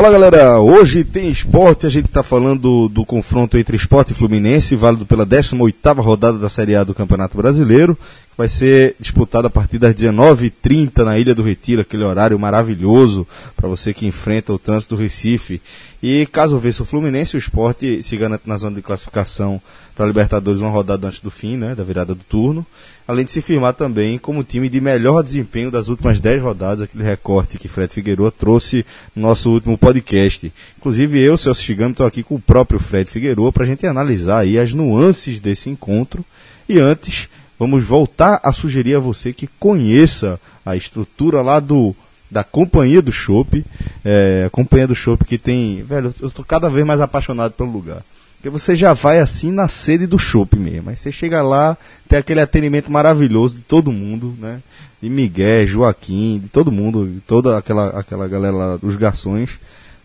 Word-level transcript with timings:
Fala 0.00 0.12
galera, 0.12 0.58
hoje 0.58 1.04
tem 1.04 1.28
esporte, 1.28 1.84
a 1.84 1.90
gente 1.90 2.06
está 2.06 2.22
falando 2.22 2.62
do, 2.62 2.88
do, 2.88 3.04
confronto 3.04 3.58
entre 3.58 3.76
esporte 3.76 4.12
e 4.12 4.14
Fluminense, 4.14 4.74
válido 4.74 5.04
pela 5.04 5.26
18ª 5.26 6.00
rodada 6.00 6.38
da 6.38 6.48
Série 6.48 6.74
A 6.74 6.82
do 6.82 6.94
Campeonato 6.94 7.36
Brasileiro, 7.36 7.98
vai 8.40 8.48
ser 8.48 8.96
disputada 8.98 9.48
a 9.48 9.50
partir 9.50 9.78
das 9.78 9.94
19h30 9.94 11.04
na 11.04 11.18
Ilha 11.18 11.34
do 11.34 11.42
Retiro, 11.42 11.82
aquele 11.82 12.04
horário 12.04 12.38
maravilhoso 12.38 13.28
para 13.54 13.68
você 13.68 13.92
que 13.92 14.06
enfrenta 14.06 14.50
o 14.50 14.58
trânsito 14.58 14.96
do 14.96 15.02
Recife. 15.02 15.60
E 16.02 16.24
caso 16.24 16.56
vença 16.58 16.82
o 16.82 16.86
Fluminense, 16.86 17.36
o 17.36 17.38
esporte 17.38 18.02
se 18.02 18.16
garante 18.16 18.44
na 18.46 18.56
zona 18.56 18.76
de 18.76 18.82
classificação 18.82 19.60
para 19.94 20.06
a 20.06 20.08
Libertadores 20.08 20.62
uma 20.62 20.70
rodada 20.70 21.06
antes 21.06 21.20
do 21.20 21.30
fim, 21.30 21.58
né, 21.58 21.74
da 21.74 21.84
virada 21.84 22.14
do 22.14 22.24
turno 22.24 22.66
além 23.10 23.24
de 23.24 23.32
se 23.32 23.42
firmar 23.42 23.74
também 23.74 24.16
como 24.16 24.44
time 24.44 24.68
de 24.68 24.80
melhor 24.80 25.22
desempenho 25.24 25.68
das 25.68 25.88
últimas 25.88 26.20
10 26.20 26.40
rodadas, 26.42 26.82
aquele 26.82 27.02
recorte 27.02 27.58
que 27.58 27.66
Fred 27.66 27.92
Figueiredo 27.92 28.30
trouxe 28.30 28.86
no 29.16 29.22
nosso 29.22 29.50
último 29.50 29.76
podcast. 29.76 30.52
Inclusive 30.78 31.18
eu, 31.18 31.36
Celso 31.36 31.60
Chigano, 31.60 31.90
estou 31.90 32.06
aqui 32.06 32.22
com 32.22 32.36
o 32.36 32.40
próprio 32.40 32.78
Fred 32.78 33.10
Figueiredo 33.10 33.50
para 33.52 33.64
a 33.64 33.66
gente 33.66 33.84
analisar 33.84 34.38
aí 34.38 34.60
as 34.60 34.72
nuances 34.72 35.40
desse 35.40 35.68
encontro. 35.68 36.24
E 36.68 36.78
antes, 36.78 37.28
vamos 37.60 37.84
voltar 37.84 38.40
a 38.42 38.54
sugerir 38.54 38.94
a 38.94 38.98
você 38.98 39.34
que 39.34 39.46
conheça 39.46 40.40
a 40.64 40.74
estrutura 40.74 41.42
lá 41.42 41.60
do 41.60 41.94
da 42.30 42.44
Companhia 42.44 43.02
do 43.02 43.12
Chopp, 43.12 43.66
é, 44.04 44.44
a 44.46 44.50
Companhia 44.50 44.86
do 44.86 44.94
Chopp 44.94 45.24
que 45.24 45.36
tem, 45.36 45.82
velho, 45.82 46.14
eu 46.20 46.28
estou 46.28 46.44
cada 46.44 46.70
vez 46.70 46.86
mais 46.86 47.00
apaixonado 47.00 47.52
pelo 47.52 47.70
lugar. 47.70 48.02
Porque 48.36 48.48
você 48.48 48.74
já 48.74 48.94
vai 48.94 49.18
assim 49.18 49.50
na 49.50 49.68
sede 49.68 50.06
do 50.06 50.18
shopping 50.18 50.60
mesmo. 50.60 50.88
Aí 50.88 50.96
você 50.96 51.12
chega 51.12 51.42
lá, 51.42 51.76
tem 52.08 52.18
aquele 52.18 52.40
atendimento 52.40 52.90
maravilhoso 52.90 53.56
de 53.56 53.62
todo 53.62 53.92
mundo, 53.92 54.34
né? 54.38 54.62
De 55.02 55.10
Miguel, 55.10 55.66
Joaquim, 55.66 56.38
de 56.38 56.48
todo 56.48 56.72
mundo, 56.72 57.20
toda 57.26 57.58
aquela, 57.58 57.88
aquela 57.88 58.26
galera 58.26 58.56
lá, 58.56 58.78
os 58.80 58.96
garçons 58.96 59.50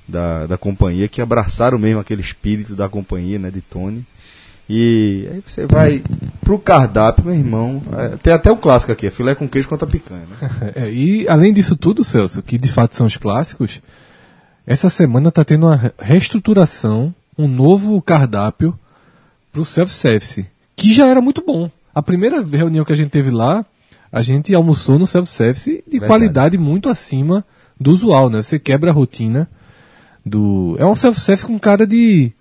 da, 0.06 0.48
da 0.48 0.58
companhia, 0.58 1.08
que 1.08 1.22
abraçaram 1.22 1.78
mesmo 1.78 2.02
aquele 2.02 2.22
espírito 2.22 2.76
da 2.76 2.90
companhia, 2.90 3.40
né? 3.40 3.50
De 3.50 3.62
Tony. 3.62 4.04
E 4.68 5.28
aí 5.32 5.44
você 5.46 5.68
vai 5.68 6.02
pro 6.42 6.58
cardápio, 6.58 7.26
meu 7.26 7.36
irmão. 7.36 7.84
É, 7.94 8.18
tem 8.18 8.34
até 8.34 8.52
um 8.52 8.58
clássico 8.58 8.92
aqui, 8.92 9.08
é 9.08 9.12
filé 9.12 9.36
com 9.36 9.48
queijo 9.48 9.70
contra 9.70 9.88
picanha, 9.88 10.24
né? 10.26 10.74
É, 10.76 10.92
e 10.92 11.28
além 11.28 11.54
disso 11.54 11.76
tudo, 11.76 12.04
Celso, 12.04 12.42
que 12.42 12.58
de 12.58 12.68
fato 12.68 12.96
são 12.96 13.06
os 13.06 13.18
clássicos, 13.18 13.82
essa 14.66 14.90
semana 14.90 15.32
tá 15.32 15.44
tendo 15.46 15.68
uma 15.68 15.94
reestruturação 16.00 17.14
um 17.38 17.48
novo 17.48 18.02
cardápio 18.02 18.78
para 19.52 19.62
o 19.62 19.66
self-service, 19.66 20.46
que 20.76 20.94
já 20.94 21.08
era 21.08 21.22
muito 21.22 21.44
bom. 21.46 21.70
A 21.94 22.02
primeira 22.02 22.42
reunião 22.44 22.86
que 22.86 22.94
a 22.94 22.96
gente 22.96 23.10
teve 23.10 23.30
lá, 23.30 23.66
a 24.12 24.22
gente 24.22 24.54
almoçou 24.54 24.98
no 24.98 25.08
self-service 25.08 25.84
de 25.86 25.92
Verdade. 25.92 26.08
qualidade 26.08 26.58
muito 26.58 26.90
acima 26.90 27.46
do 27.80 27.92
usual, 27.92 28.30
né? 28.30 28.42
Você 28.42 28.58
quebra 28.58 28.92
a 28.92 28.94
rotina 28.94 29.50
do. 30.26 30.76
É 30.80 30.86
um 30.86 30.96
self-service 30.96 31.46
com 31.46 31.60
cara 31.60 31.86
de. 31.86 32.32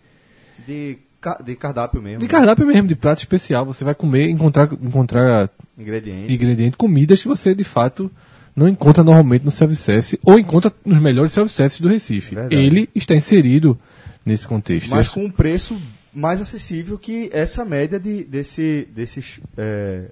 De, 0.67 0.99
de 1.45 1.57
cardápio 1.57 2.03
mesmo. 2.03 2.19
De 2.19 2.25
né? 2.25 2.29
cardápio 2.29 2.67
mesmo, 2.67 2.89
de 2.89 2.95
prato 2.95 3.19
especial. 3.19 3.65
Você 3.67 3.85
vai 3.85 3.95
comer, 3.95 4.29
encontrar, 4.29 4.69
encontrar 4.73 5.51
ingrediente. 5.79 6.33
ingrediente, 6.33 6.77
comidas 6.77 7.23
que 7.23 7.29
você 7.29 7.55
de 7.55 7.65
fato 7.65 8.11
não 8.55 8.69
encontra 8.69 9.03
normalmente 9.03 9.45
no 9.45 9.51
self-service 9.51 10.19
ou 10.23 10.39
encontra 10.39 10.73
nos 10.85 10.99
melhores 10.99 11.33
self-services 11.33 11.81
do 11.81 11.89
Recife. 11.89 12.35
Verdade. 12.35 12.55
Ele 12.55 12.89
está 12.95 13.15
inserido 13.15 13.79
nesse 14.25 14.47
contexto. 14.47 14.91
Mas 14.91 15.09
com 15.09 15.25
um 15.25 15.31
preço 15.31 15.77
mais 16.13 16.41
acessível 16.41 16.97
que 16.97 17.29
essa 17.33 17.65
média 17.65 17.99
de, 17.99 18.23
desse, 18.25 18.87
desses 18.95 19.41
é, 19.57 20.05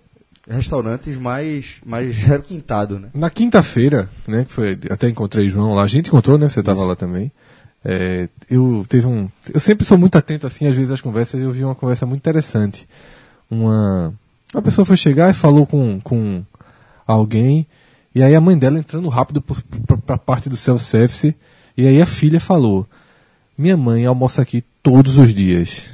restaurantes 0.48 1.16
mais, 1.16 1.76
mais 1.84 2.16
requintados, 2.24 3.00
né? 3.00 3.08
Na 3.14 3.30
quinta-feira, 3.30 4.10
né, 4.26 4.44
que 4.44 4.52
foi, 4.52 4.78
até 4.90 5.08
encontrei 5.08 5.48
João 5.48 5.72
lá, 5.74 5.84
a 5.84 5.86
gente 5.86 6.08
encontrou, 6.08 6.36
né, 6.36 6.48
você 6.48 6.60
estava 6.60 6.82
lá 6.84 6.96
também. 6.96 7.30
É, 7.84 8.28
eu 8.48 8.84
teve 8.88 9.06
um, 9.06 9.28
eu 9.52 9.58
sempre 9.58 9.84
sou 9.84 9.98
muito 9.98 10.16
atento 10.16 10.46
assim, 10.46 10.66
às 10.68 10.74
vezes 10.74 10.90
às 10.90 11.00
conversas, 11.00 11.40
eu 11.40 11.50
vi 11.50 11.64
uma 11.64 11.74
conversa 11.74 12.06
muito 12.06 12.20
interessante. 12.20 12.88
Uma, 13.50 14.14
uma 14.54 14.62
pessoa 14.62 14.84
foi 14.84 14.96
chegar 14.96 15.30
e 15.30 15.34
falou 15.34 15.66
com, 15.66 16.00
com 16.00 16.44
alguém, 17.06 17.66
e 18.14 18.22
aí 18.22 18.34
a 18.34 18.40
mãe 18.40 18.56
dela 18.56 18.78
entrando 18.78 19.08
rápido 19.08 19.42
para 19.42 20.14
a 20.14 20.18
parte 20.18 20.48
do 20.48 20.56
self-service, 20.56 21.34
e 21.76 21.86
aí 21.86 22.00
a 22.00 22.06
filha 22.06 22.38
falou: 22.38 22.86
minha 23.56 23.76
mãe 23.76 24.06
almoça 24.06 24.42
aqui 24.42 24.64
todos 24.82 25.18
os 25.18 25.34
dias. 25.34 25.84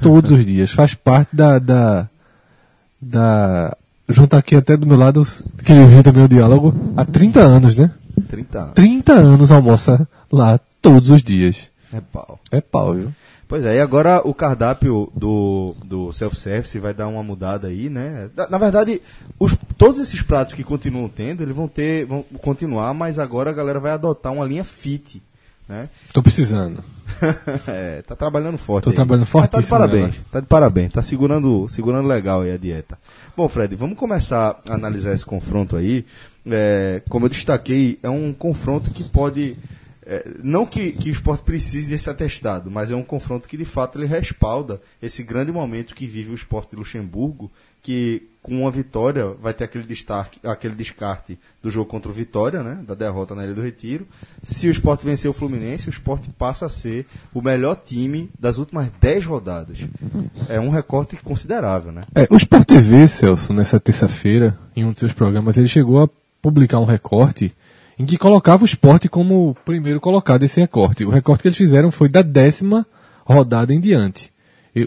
Todos 0.00 0.30
os 0.30 0.44
dias. 0.44 0.72
Faz 0.72 0.94
parte 0.94 1.34
da. 1.34 1.58
da, 1.58 2.08
da 3.00 3.76
junto 4.08 4.36
aqui 4.36 4.54
até 4.56 4.76
do 4.76 4.86
meu 4.86 4.96
lado, 4.96 5.22
que 5.64 5.72
ele 5.72 5.86
viu 5.86 6.02
também 6.02 6.24
o 6.24 6.28
diálogo, 6.28 6.74
há 6.96 7.04
30 7.04 7.40
anos, 7.40 7.74
né? 7.74 7.90
30 8.28 8.58
anos. 8.58 8.74
30 8.74 9.12
anos 9.12 9.52
almoça 9.52 10.08
lá 10.30 10.60
todos 10.84 11.08
os 11.08 11.22
dias. 11.22 11.70
É 11.90 12.00
pau. 12.00 12.38
É 12.52 12.60
pau, 12.60 12.92
viu? 12.92 13.12
Pois 13.48 13.64
é, 13.64 13.76
e 13.76 13.80
agora 13.80 14.20
o 14.24 14.34
cardápio 14.34 15.10
do, 15.14 15.74
do 15.84 16.12
self-service 16.12 16.78
vai 16.78 16.92
dar 16.92 17.08
uma 17.08 17.22
mudada 17.22 17.68
aí, 17.68 17.88
né? 17.88 18.28
Na, 18.50 18.58
verdade, 18.58 19.00
os, 19.38 19.56
todos 19.78 19.98
esses 19.98 20.20
pratos 20.22 20.54
que 20.54 20.64
continuam 20.64 21.08
tendo, 21.08 21.42
eles 21.42 21.54
vão 21.54 21.68
ter, 21.68 22.04
vão 22.04 22.22
continuar, 22.42 22.92
mas 22.94 23.18
agora 23.18 23.50
a 23.50 23.52
galera 23.52 23.80
vai 23.80 23.92
adotar 23.92 24.32
uma 24.32 24.44
linha 24.44 24.64
fit. 24.64 25.22
Né? 25.68 25.88
Tô 26.12 26.22
precisando. 26.22 26.84
é, 27.66 28.02
tá 28.02 28.14
trabalhando 28.14 28.58
forte. 28.58 28.84
Tô 28.84 28.90
aí. 28.90 28.96
trabalhando 28.96 29.26
forte. 29.26 29.50
Tá 29.50 29.60
de 29.60 29.66
parabéns, 29.66 30.14
tá 30.30 30.40
de 30.40 30.46
parabéns. 30.46 30.92
Tá 30.92 31.02
segurando, 31.02 31.66
segurando 31.70 32.06
legal 32.06 32.42
aí 32.42 32.52
a 32.52 32.58
dieta. 32.58 32.98
Bom, 33.36 33.48
Fred, 33.48 33.74
vamos 33.74 33.96
começar 33.96 34.60
a 34.68 34.74
analisar 34.74 35.14
esse 35.14 35.24
confronto 35.24 35.76
aí. 35.76 36.04
É, 36.46 37.02
como 37.08 37.24
eu 37.24 37.30
destaquei, 37.30 37.98
é 38.02 38.10
um 38.10 38.32
confronto 38.32 38.90
que 38.90 39.04
pode. 39.04 39.56
É, 40.06 40.24
não 40.42 40.66
que, 40.66 40.92
que 40.92 41.08
o 41.08 41.12
esporte 41.12 41.42
precise 41.42 41.88
desse 41.88 42.10
atestado, 42.10 42.70
mas 42.70 42.90
é 42.90 42.96
um 42.96 43.02
confronto 43.02 43.48
que 43.48 43.56
de 43.56 43.64
fato 43.64 43.98
ele 43.98 44.06
respalda 44.06 44.80
esse 45.00 45.22
grande 45.22 45.50
momento 45.50 45.94
que 45.94 46.06
vive 46.06 46.30
o 46.30 46.34
esporte 46.34 46.70
de 46.70 46.76
Luxemburgo, 46.76 47.50
que 47.80 48.28
com 48.42 48.60
uma 48.60 48.70
vitória 48.70 49.28
vai 49.40 49.54
ter 49.54 49.64
aquele, 49.64 49.84
destaque, 49.84 50.38
aquele 50.46 50.74
descarte 50.74 51.38
do 51.62 51.70
jogo 51.70 51.90
contra 51.90 52.10
o 52.10 52.14
Vitória, 52.14 52.62
né, 52.62 52.78
da 52.86 52.94
derrota 52.94 53.34
na 53.34 53.42
Ilha 53.44 53.54
do 53.54 53.62
Retiro. 53.62 54.06
Se 54.42 54.68
o 54.68 54.70
esporte 54.70 55.06
vencer 55.06 55.30
o 55.30 55.34
Fluminense, 55.34 55.88
o 55.88 55.90
esporte 55.90 56.28
passa 56.30 56.66
a 56.66 56.68
ser 56.68 57.06
o 57.32 57.40
melhor 57.40 57.74
time 57.76 58.30
das 58.38 58.58
últimas 58.58 58.90
10 59.00 59.24
rodadas. 59.24 59.78
É 60.46 60.60
um 60.60 60.68
recorte 60.68 61.16
considerável. 61.16 61.90
Né? 61.90 62.02
É, 62.14 62.26
o 62.30 62.36
Sport 62.36 62.66
TV, 62.66 63.08
Celso, 63.08 63.54
nessa 63.54 63.80
terça-feira, 63.80 64.58
em 64.76 64.84
um 64.84 64.90
dos 64.90 65.00
seus 65.00 65.12
programas, 65.14 65.56
ele 65.56 65.68
chegou 65.68 66.02
a 66.02 66.08
publicar 66.42 66.78
um 66.78 66.84
recorte 66.84 67.54
em 67.98 68.04
que 68.04 68.18
colocava 68.18 68.62
o 68.62 68.66
esporte 68.66 69.08
como 69.08 69.50
o 69.50 69.54
primeiro 69.54 70.00
colocado 70.00 70.40
desse 70.40 70.60
recorte. 70.60 71.04
O 71.04 71.10
recorte 71.10 71.42
que 71.42 71.48
eles 71.48 71.58
fizeram 71.58 71.90
foi 71.90 72.08
da 72.08 72.22
décima 72.22 72.86
rodada 73.24 73.72
em 73.72 73.80
diante 73.80 74.32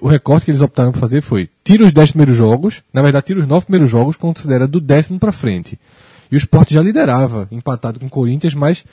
o 0.02 0.08
recorte 0.08 0.46
que 0.46 0.52
eles 0.52 0.62
optaram 0.62 0.92
por 0.92 1.00
fazer 1.00 1.22
foi 1.22 1.50
tira 1.64 1.86
os 1.86 1.94
10 1.94 2.12
primeiros 2.12 2.36
jogos, 2.36 2.84
na 2.94 3.02
verdade 3.02 3.28
tira 3.28 3.40
os 3.40 3.48
9 3.48 3.66
primeiros 3.66 3.90
jogos, 3.90 4.18
considera 4.18 4.68
do 4.68 4.82
décimo 4.82 5.18
para 5.18 5.32
frente. 5.32 5.80
E 6.30 6.36
o 6.36 6.38
Sport 6.38 6.72
já 6.72 6.82
liderava, 6.82 7.48
empatado 7.50 8.00
com 8.00 8.08
o 8.08 8.10
Corinthians, 8.10 8.54
mas 8.54 8.84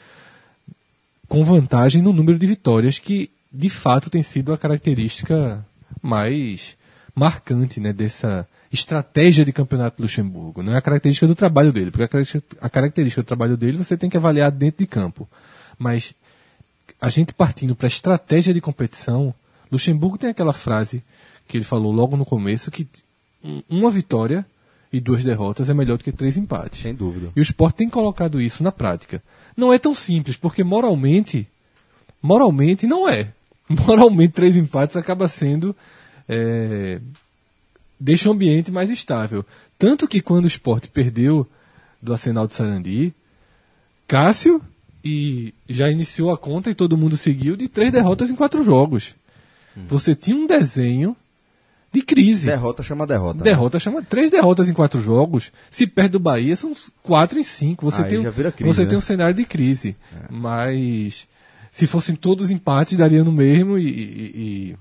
com 1.29 1.45
vantagem 1.45 2.01
no 2.01 2.13
número 2.13 2.39
de 2.39 2.47
vitórias, 2.47 3.01
que 3.01 3.29
de 3.53 3.69
fato 3.69 4.09
tem 4.09 4.23
sido 4.23 4.53
a 4.53 4.59
característica 4.59 5.65
mais 6.01 6.77
marcante 7.15 7.81
né, 7.81 7.93
dessa 7.93 8.47
estratégia 8.75 9.45
de 9.45 9.53
campeonato 9.53 9.97
do 9.97 10.03
Luxemburgo. 10.03 10.63
Não 10.63 10.75
é 10.75 10.77
a 10.77 10.83
característica 10.83 11.27
do 11.27 11.35
trabalho 11.35 11.73
dele, 11.73 11.91
porque 11.91 12.05
a 12.05 12.09
característica, 12.09 12.57
a 12.61 12.69
característica 12.69 13.23
do 13.23 13.27
trabalho 13.27 13.57
dele 13.57 13.79
você 13.79 13.97
tem 13.97 14.11
que 14.11 14.17
avaliar 14.17 14.51
dentro 14.51 14.79
de 14.79 14.87
campo. 14.87 15.29
Mas 15.79 16.15
a 17.01 17.09
gente 17.09 17.33
partindo 17.33 17.75
para 17.75 17.87
a 17.87 17.89
estratégia 17.89 18.53
de 18.53 18.61
competição, 18.61 19.35
Luxemburgo 19.71 20.19
tem 20.19 20.31
aquela 20.31 20.53
frase 20.53 21.03
que 21.47 21.57
ele 21.57 21.65
falou 21.65 21.93
logo 21.93 22.17
no 22.17 22.25
começo 22.25 22.71
que 22.71 22.87
uma 23.69 23.91
vitória 23.91 24.45
e 24.93 25.01
duas 25.01 25.25
derrotas 25.25 25.69
é 25.69 25.75
melhor 25.75 25.99
do 25.99 26.05
que 26.05 26.13
três 26.13 26.37
empates. 26.37 26.81
Sem 26.81 26.95
dúvida. 26.95 27.31
E 27.35 27.41
o 27.41 27.43
Sport 27.43 27.77
tem 27.77 27.89
colocado 27.89 28.41
isso 28.41 28.63
na 28.63 28.73
prática. 28.73 29.23
Não 29.57 29.73
é 29.73 29.79
tão 29.79 29.95
simples, 29.95 30.37
porque 30.37 30.65
moralmente, 30.65 31.49
moralmente 32.23 32.87
não 32.87 33.09
é. 33.09 33.33
Moralmente 33.69 34.35
três 34.35 34.57
empates 34.57 34.95
acaba 34.95 35.27
sendo 35.27 35.75
é, 36.29 37.01
deixa 37.99 38.29
o 38.29 38.33
ambiente 38.33 38.71
mais 38.71 38.91
estável. 38.91 39.45
Tanto 39.79 40.07
que 40.07 40.21
quando 40.21 40.45
o 40.45 40.49
Sport 40.49 40.89
perdeu 40.89 41.47
do 42.01 42.13
Arsenal 42.13 42.47
de 42.47 42.55
Sarandi, 42.55 43.15
Cássio 44.07 44.61
e 45.05 45.55
já 45.69 45.91
iniciou 45.91 46.31
a 46.31 46.39
conta 46.39 46.71
e 46.71 46.75
todo 46.75 46.97
mundo 46.97 47.17
seguiu 47.17 47.57
de 47.57 47.69
três 47.69 47.93
derrotas 47.93 48.31
em 48.31 48.37
quatro 48.37 48.63
jogos. 48.63 49.15
Hum. 49.77 49.85
Você 49.89 50.15
tinha 50.15 50.37
um 50.37 50.47
desenho 50.47 51.17
de 51.93 52.03
crise. 52.03 52.47
Derrota 52.47 52.83
chama 52.83 53.07
derrota. 53.07 53.39
Né? 53.39 53.45
Derrota 53.45 53.77
né? 53.77 53.81
chama 53.81 54.03
três 54.03 54.31
derrotas 54.31 54.69
em 54.69 54.73
quatro 54.73 55.01
jogos. 55.01 55.53
Se 55.71 55.87
perde 55.87 56.11
do 56.11 56.21
Bahia, 56.21 56.57
são 56.57 56.75
quatro 57.03 57.39
em 57.39 57.43
cinco. 57.43 57.85
Você 57.85 58.03
Aí 58.03 58.09
tem, 58.09 58.23
crise, 58.23 58.65
você 58.65 58.83
né? 58.83 58.89
tem 58.89 58.99
um 58.99 59.01
cenário 59.01 59.35
de 59.35 59.45
crise. 59.45 59.97
É. 60.13 60.33
Mas 60.33 61.29
se 61.71 61.87
fossem 61.87 62.17
todos 62.17 62.51
empates, 62.51 62.99
daria 62.99 63.23
no 63.23 63.33
mesmo 63.33 63.79
e. 63.79 63.89
e 63.89 64.77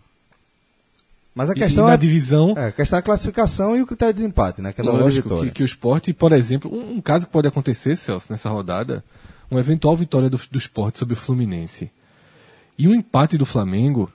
mas 1.34 1.50
a 1.50 1.56
questão 1.56 1.86
e, 1.86 1.88
na 1.88 1.94
é 1.94 1.98
divisão. 1.98 2.54
É, 2.56 2.68
a 2.68 2.72
questão 2.72 2.98
é 2.98 3.00
a 3.00 3.04
classificação 3.04 3.76
e 3.76 3.82
o 3.82 3.88
critério 3.88 4.14
de 4.14 4.22
desempate, 4.22 4.62
né? 4.62 4.72
Que 4.72 4.82
é 4.82 4.84
lógico 4.84 5.42
que, 5.42 5.52
que, 5.52 5.64
o 5.64 5.66
esporte, 5.66 6.14
por 6.14 6.32
exemplo, 6.32 6.74
um, 6.74 6.98
um, 6.98 7.02
caso 7.02 7.26
que 7.26 7.32
pode 7.32 7.48
acontecer, 7.48 7.96
Celso, 7.96 8.28
nessa 8.30 8.50
rodada, 8.50 9.04
uma 9.50 9.60
eventual 9.60 9.96
vitória 9.96 10.30
do, 10.30 10.40
do 10.52 10.58
esporte 10.58 11.00
sobre 11.00 11.14
o 11.14 11.18
Fluminense 11.18 11.92
e 12.78 12.88
um 12.88 12.94
empate 12.94 13.38
do 13.38 13.46
Flamengo, 13.46 14.12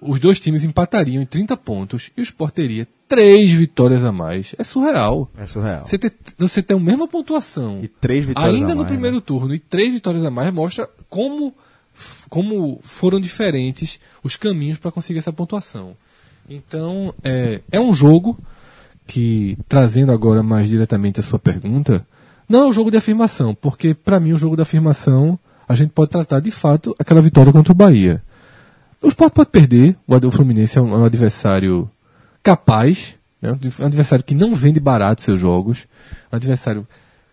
os 0.00 0.20
dois 0.20 0.40
times 0.40 0.64
empatariam 0.64 1.22
em 1.22 1.26
30 1.26 1.56
pontos 1.56 2.10
e 2.16 2.20
o 2.20 2.22
Sport 2.22 2.54
teria 2.54 2.88
três 3.08 3.50
vitórias 3.52 4.04
a 4.04 4.12
mais. 4.12 4.54
É 4.58 4.64
surreal. 4.64 5.30
É 5.36 5.46
surreal. 5.46 5.86
Você 5.86 5.98
ter, 5.98 6.12
você 6.38 6.62
ter 6.62 6.74
a 6.74 6.78
mesma 6.78 7.06
pontuação 7.06 7.80
E 7.82 7.88
três 7.88 8.24
vitórias 8.24 8.54
ainda 8.54 8.72
a 8.72 8.74
no 8.74 8.82
mais, 8.82 8.88
primeiro 8.88 9.16
né? 9.16 9.22
turno 9.24 9.54
e 9.54 9.58
três 9.58 9.92
vitórias 9.92 10.24
a 10.24 10.30
mais 10.30 10.52
mostra 10.52 10.88
como, 11.08 11.54
como 12.28 12.80
foram 12.82 13.20
diferentes 13.20 14.00
os 14.22 14.36
caminhos 14.36 14.78
para 14.78 14.90
conseguir 14.90 15.18
essa 15.18 15.32
pontuação. 15.32 15.96
Então, 16.48 17.12
é, 17.24 17.60
é 17.70 17.80
um 17.80 17.92
jogo 17.92 18.38
que, 19.06 19.56
trazendo 19.68 20.12
agora 20.12 20.42
mais 20.42 20.68
diretamente 20.68 21.20
a 21.20 21.22
sua 21.22 21.38
pergunta, 21.38 22.06
não 22.48 22.60
é 22.60 22.66
um 22.66 22.72
jogo 22.72 22.90
de 22.90 22.96
afirmação, 22.96 23.54
porque 23.54 23.94
para 23.94 24.20
mim 24.20 24.32
o 24.32 24.38
jogo 24.38 24.56
de 24.56 24.62
afirmação 24.62 25.38
a 25.68 25.74
gente 25.74 25.90
pode 25.90 26.10
tratar 26.10 26.40
de 26.40 26.50
fato 26.50 26.94
aquela 26.98 27.20
vitória 27.20 27.52
contra 27.52 27.72
o 27.72 27.74
Bahia. 27.74 28.22
O 29.02 29.08
Sport 29.08 29.34
pode 29.34 29.50
perder, 29.50 29.96
o 30.06 30.30
Fluminense 30.30 30.78
é 30.78 30.80
um, 30.80 30.92
é 30.92 30.98
um 30.98 31.04
adversário 31.04 31.90
capaz, 32.42 33.14
né? 33.42 33.50
um 33.80 33.86
adversário 33.86 34.24
que 34.24 34.34
não 34.34 34.54
vende 34.54 34.78
barato 34.78 35.22
seus 35.22 35.40
jogos, 35.40 35.86
um 36.32 36.36
adversário 36.36 36.86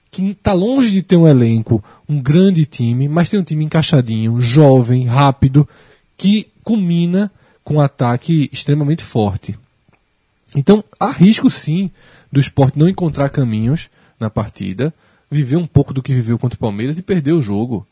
que 0.10 0.32
está 0.32 0.54
longe 0.54 0.92
de 0.92 1.02
ter 1.02 1.16
um 1.16 1.28
elenco, 1.28 1.84
um 2.08 2.22
grande 2.22 2.66
time, 2.66 3.08
mas 3.08 3.30
tem 3.30 3.40
um 3.40 3.44
time 3.44 3.66
encaixadinho, 3.66 4.40
jovem, 4.40 5.06
rápido, 5.06 5.68
que 6.18 6.52
culmina 6.64 7.32
com 7.64 7.76
um 7.76 7.82
ataque 7.82 8.50
extremamente 8.52 9.04
forte. 9.04 9.58
Então, 10.56 10.84
há 11.00 11.10
risco 11.10 11.50
sim 11.50 11.90
do 12.32 12.40
esporte 12.40 12.78
não 12.78 12.88
encontrar 12.88 13.30
caminhos 13.30 13.90
na 14.20 14.30
partida, 14.30 14.94
viver 15.30 15.58
um 15.58 15.68
pouco 15.68 15.94
do 15.94 16.04
que 16.04 16.14
viveu 16.14 16.38
contra 16.38 16.56
o 16.56 16.60
Palmeiras 16.60 16.98
e 16.98 17.04
perder 17.04 17.34
o 17.34 17.42
jogo. 17.42 17.86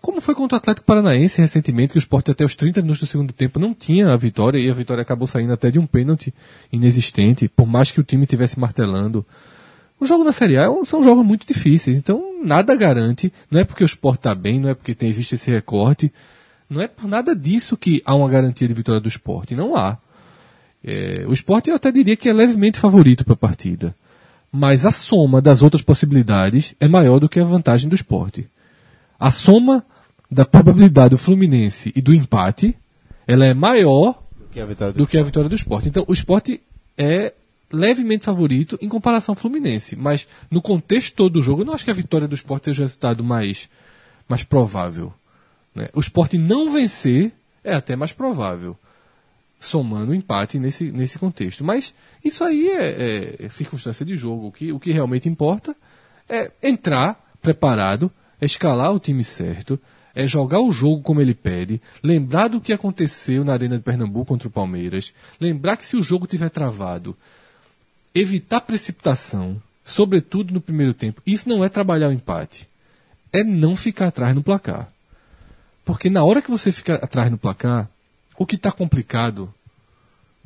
Como 0.00 0.20
foi 0.20 0.34
contra 0.34 0.56
o 0.56 0.58
Atlético 0.58 0.86
Paranaense 0.86 1.40
recentemente, 1.40 1.92
que 1.92 1.98
o 1.98 2.00
esporte 2.00 2.30
até 2.30 2.44
os 2.44 2.54
30 2.54 2.82
minutos 2.82 3.00
do 3.00 3.06
segundo 3.06 3.32
tempo 3.32 3.58
não 3.58 3.72
tinha 3.72 4.12
a 4.12 4.16
vitória 4.16 4.58
e 4.58 4.68
a 4.68 4.74
vitória 4.74 5.00
acabou 5.00 5.26
saindo 5.26 5.52
até 5.52 5.70
de 5.70 5.78
um 5.78 5.86
pênalti 5.86 6.34
inexistente, 6.70 7.48
por 7.48 7.66
mais 7.66 7.90
que 7.90 8.00
o 8.00 8.04
time 8.04 8.26
tivesse 8.26 8.60
martelando. 8.60 9.24
O 9.98 10.04
jogo 10.04 10.22
na 10.22 10.32
Série 10.32 10.58
A 10.58 10.64
é 10.64 10.84
são 10.84 11.02
jogos 11.02 11.24
muito 11.24 11.46
difíceis, 11.46 11.96
então 11.96 12.42
nada 12.44 12.74
garante, 12.74 13.32
não 13.50 13.60
é 13.60 13.64
porque 13.64 13.82
o 13.82 13.86
esporte 13.86 14.18
está 14.18 14.34
bem, 14.34 14.60
não 14.60 14.68
é 14.68 14.74
porque 14.74 14.94
tem, 14.94 15.08
existe 15.08 15.36
esse 15.36 15.50
recorte, 15.50 16.12
não 16.68 16.80
é 16.80 16.88
por 16.88 17.08
nada 17.08 17.34
disso 17.34 17.76
que 17.76 18.02
há 18.04 18.14
uma 18.14 18.28
garantia 18.28 18.66
de 18.66 18.74
vitória 18.74 19.00
do 19.00 19.08
esporte, 19.08 19.54
não 19.54 19.76
há. 19.76 19.98
É, 20.82 21.24
o 21.26 21.32
esporte 21.32 21.70
eu 21.70 21.76
até 21.76 21.90
diria 21.90 22.16
que 22.16 22.28
é 22.28 22.32
levemente 22.32 22.78
favorito 22.78 23.24
para 23.24 23.34
a 23.34 23.36
partida. 23.36 23.94
Mas 24.52 24.86
a 24.86 24.90
soma 24.90 25.40
das 25.40 25.62
outras 25.62 25.82
possibilidades 25.82 26.74
é 26.78 26.86
maior 26.86 27.18
do 27.18 27.28
que 27.28 27.40
a 27.40 27.44
vantagem 27.44 27.88
do 27.88 27.94
esporte. 27.94 28.48
A 29.18 29.30
soma 29.30 29.84
da 30.30 30.44
probabilidade 30.44 31.10
do 31.10 31.18
Fluminense 31.18 31.92
e 31.94 32.02
do 32.02 32.14
empate, 32.14 32.76
ela 33.26 33.46
é 33.46 33.54
maior 33.54 34.22
Que 34.50 34.60
é 34.60 34.62
a 34.62 34.66
vitória 34.66 34.92
do... 34.92 34.98
do 34.98 35.06
que 35.06 35.18
a 35.18 35.22
vitória 35.22 35.48
do 35.48 35.54
esporte. 35.54 35.88
Então, 35.88 36.04
o 36.06 36.12
esporte 36.12 36.60
é 36.96 37.32
levemente 37.72 38.24
favorito 38.24 38.78
em 38.80 38.88
comparação 38.88 39.32
ao 39.32 39.36
Fluminense. 39.36 39.96
Mas, 39.96 40.28
no 40.50 40.62
contexto 40.62 41.14
todo 41.16 41.34
do 41.34 41.42
jogo, 41.42 41.62
eu 41.62 41.66
não 41.66 41.74
acho 41.74 41.84
que 41.84 41.90
a 41.90 41.94
vitória 41.94 42.28
do 42.28 42.34
esporte 42.34 42.66
seja 42.66 42.82
o 42.82 42.84
resultado 42.84 43.24
mais, 43.24 43.68
mais 44.28 44.42
provável. 44.44 45.12
Né? 45.74 45.88
O 45.92 46.00
esporte 46.00 46.38
não 46.38 46.70
vencer 46.70 47.32
é 47.62 47.74
até 47.74 47.96
mais 47.96 48.12
provável, 48.12 48.76
somando 49.58 50.12
o 50.12 50.14
empate 50.14 50.58
nesse, 50.58 50.92
nesse 50.92 51.18
contexto. 51.18 51.64
Mas 51.64 51.94
isso 52.24 52.44
aí 52.44 52.68
é, 52.68 53.36
é- 53.40 53.46
é 53.46 53.48
circunstância 53.48 54.04
de 54.04 54.16
jogo. 54.16 54.48
O 54.48 54.52
que, 54.52 54.72
o 54.72 54.78
que 54.78 54.92
realmente 54.92 55.28
importa 55.28 55.74
é 56.28 56.50
entrar 56.62 57.22
preparado, 57.40 58.10
é 58.40 58.46
escalar 58.46 58.92
o 58.92 58.98
time 59.00 59.24
certo, 59.24 59.78
é 60.14 60.26
jogar 60.26 60.60
o 60.60 60.70
jogo 60.70 61.02
como 61.02 61.20
ele 61.20 61.34
pede, 61.34 61.80
lembrar 62.02 62.48
do 62.48 62.60
que 62.60 62.72
aconteceu 62.72 63.44
na 63.44 63.52
Arena 63.52 63.76
de 63.76 63.82
Pernambuco 63.82 64.26
contra 64.26 64.46
o 64.46 64.50
Palmeiras, 64.50 65.12
lembrar 65.40 65.76
que 65.76 65.84
se 65.84 65.96
o 65.96 66.02
jogo 66.02 66.26
tiver 66.26 66.50
travado, 66.50 67.16
evitar 68.14 68.60
precipitação, 68.60 69.60
sobretudo 69.84 70.54
no 70.54 70.60
primeiro 70.60 70.94
tempo. 70.94 71.20
Isso 71.26 71.48
não 71.48 71.64
é 71.64 71.68
trabalhar 71.68 72.08
o 72.08 72.12
empate, 72.12 72.68
é 73.32 73.42
não 73.42 73.74
ficar 73.74 74.06
atrás 74.08 74.34
no 74.34 74.42
placar. 74.42 74.93
Porque 75.84 76.08
na 76.08 76.24
hora 76.24 76.40
que 76.40 76.50
você 76.50 76.72
fica 76.72 76.94
atrás 76.94 77.30
no 77.30 77.38
placar, 77.38 77.88
o 78.38 78.46
que 78.46 78.56
está 78.56 78.72
complicado 78.72 79.52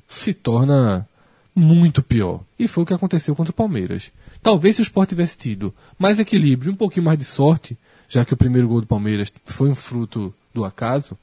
se 0.08 0.35
torna 0.35 1.06
muito 1.55 2.02
pior. 2.02 2.43
E 2.58 2.67
foi 2.67 2.85
o 2.85 2.87
que 2.87 2.94
aconteceu 2.94 3.35
contra 3.35 3.50
o 3.50 3.55
Palmeiras. 3.55 4.11
Talvez 4.43 4.76
se 4.76 4.82
o 4.82 4.85
Sport 4.85 5.08
tivesse 5.08 5.37
tido 5.37 5.75
mais 5.99 6.19
equilíbrio, 6.19 6.73
um 6.73 6.76
pouquinho 6.76 7.05
mais 7.05 7.19
de 7.19 7.25
sorte, 7.25 7.76
já 8.08 8.25
que 8.25 8.32
o 8.32 8.37
primeiro 8.37 8.69
gol 8.69 8.81
do 8.81 8.87
Palmeiras 8.87 9.32
foi 9.44 9.69
um 9.69 9.75
fruto 9.75 10.35
do 10.55 10.64
acaso 10.64 11.19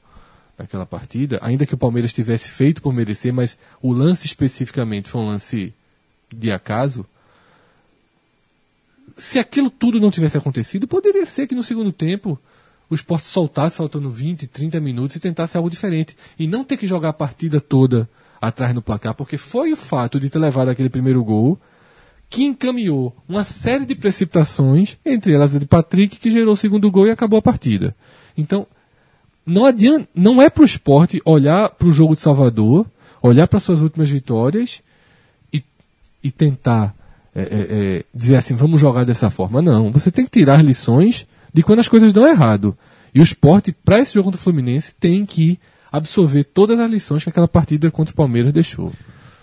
naquela 0.58 0.86
partida, 0.86 1.38
ainda 1.42 1.66
que 1.66 1.74
o 1.74 1.78
Palmeiras 1.78 2.12
tivesse 2.12 2.50
feito 2.50 2.80
por 2.80 2.92
merecer, 2.92 3.32
mas 3.32 3.58
o 3.82 3.92
lance 3.92 4.26
especificamente 4.26 5.08
foi 5.08 5.20
um 5.20 5.26
lance 5.26 5.74
de 6.34 6.50
acaso. 6.50 7.04
Se 9.16 9.38
aquilo 9.38 9.70
tudo 9.70 10.00
não 10.00 10.10
tivesse 10.10 10.38
acontecido, 10.38 10.86
poderia 10.86 11.26
ser 11.26 11.46
que 11.46 11.54
no 11.54 11.62
segundo 11.62 11.92
tempo 11.92 12.38
o 12.88 12.94
Sport 12.94 13.24
soltasse 13.24 13.78
faltando 13.78 14.08
20, 14.08 14.46
30 14.46 14.80
minutos 14.80 15.16
e 15.16 15.20
tentasse 15.20 15.56
algo 15.56 15.68
diferente. 15.68 16.16
E 16.38 16.46
não 16.46 16.64
ter 16.64 16.76
que 16.76 16.86
jogar 16.86 17.10
a 17.10 17.12
partida 17.12 17.60
toda 17.60 18.08
atrás 18.40 18.74
no 18.74 18.82
placar, 18.82 19.14
porque 19.14 19.36
foi 19.36 19.72
o 19.72 19.76
fato 19.76 20.20
de 20.20 20.30
ter 20.30 20.38
levado 20.38 20.68
aquele 20.68 20.88
primeiro 20.88 21.22
gol 21.24 21.58
que 22.28 22.44
encaminhou 22.44 23.14
uma 23.28 23.44
série 23.44 23.84
de 23.84 23.94
precipitações, 23.94 24.98
entre 25.04 25.32
elas 25.32 25.54
a 25.54 25.58
de 25.58 25.66
Patrick, 25.66 26.18
que 26.18 26.30
gerou 26.30 26.54
o 26.54 26.56
segundo 26.56 26.90
gol 26.90 27.06
e 27.06 27.10
acabou 27.10 27.38
a 27.38 27.42
partida. 27.42 27.94
Então, 28.36 28.66
não 29.44 29.64
adianta, 29.64 30.08
não 30.14 30.42
é 30.42 30.50
para 30.50 30.62
o 30.62 30.66
esporte 30.66 31.20
olhar 31.24 31.70
para 31.70 31.86
o 31.86 31.92
jogo 31.92 32.14
de 32.14 32.20
Salvador, 32.20 32.86
olhar 33.22 33.46
para 33.46 33.60
suas 33.60 33.80
últimas 33.80 34.10
vitórias 34.10 34.82
e, 35.52 35.62
e 36.22 36.30
tentar 36.30 36.94
é, 37.34 37.42
é, 37.42 37.46
é, 37.50 38.04
dizer 38.14 38.36
assim, 38.36 38.54
vamos 38.54 38.80
jogar 38.80 39.04
dessa 39.04 39.30
forma. 39.30 39.62
Não, 39.62 39.92
você 39.92 40.10
tem 40.10 40.24
que 40.24 40.30
tirar 40.30 40.64
lições 40.64 41.26
de 41.52 41.62
quando 41.62 41.80
as 41.80 41.88
coisas 41.88 42.12
dão 42.12 42.26
errado. 42.26 42.76
E 43.14 43.20
o 43.20 43.22
esporte, 43.22 43.72
para 43.72 43.98
esse 43.98 44.14
jogo 44.14 44.26
contra 44.26 44.38
o 44.38 44.42
Fluminense, 44.42 44.94
tem 44.94 45.24
que 45.24 45.58
absorver 45.90 46.44
todas 46.44 46.78
as 46.78 46.90
lições 46.90 47.24
que 47.24 47.30
aquela 47.30 47.48
partida 47.48 47.90
contra 47.90 48.12
o 48.12 48.16
Palmeiras 48.16 48.52
deixou. 48.52 48.92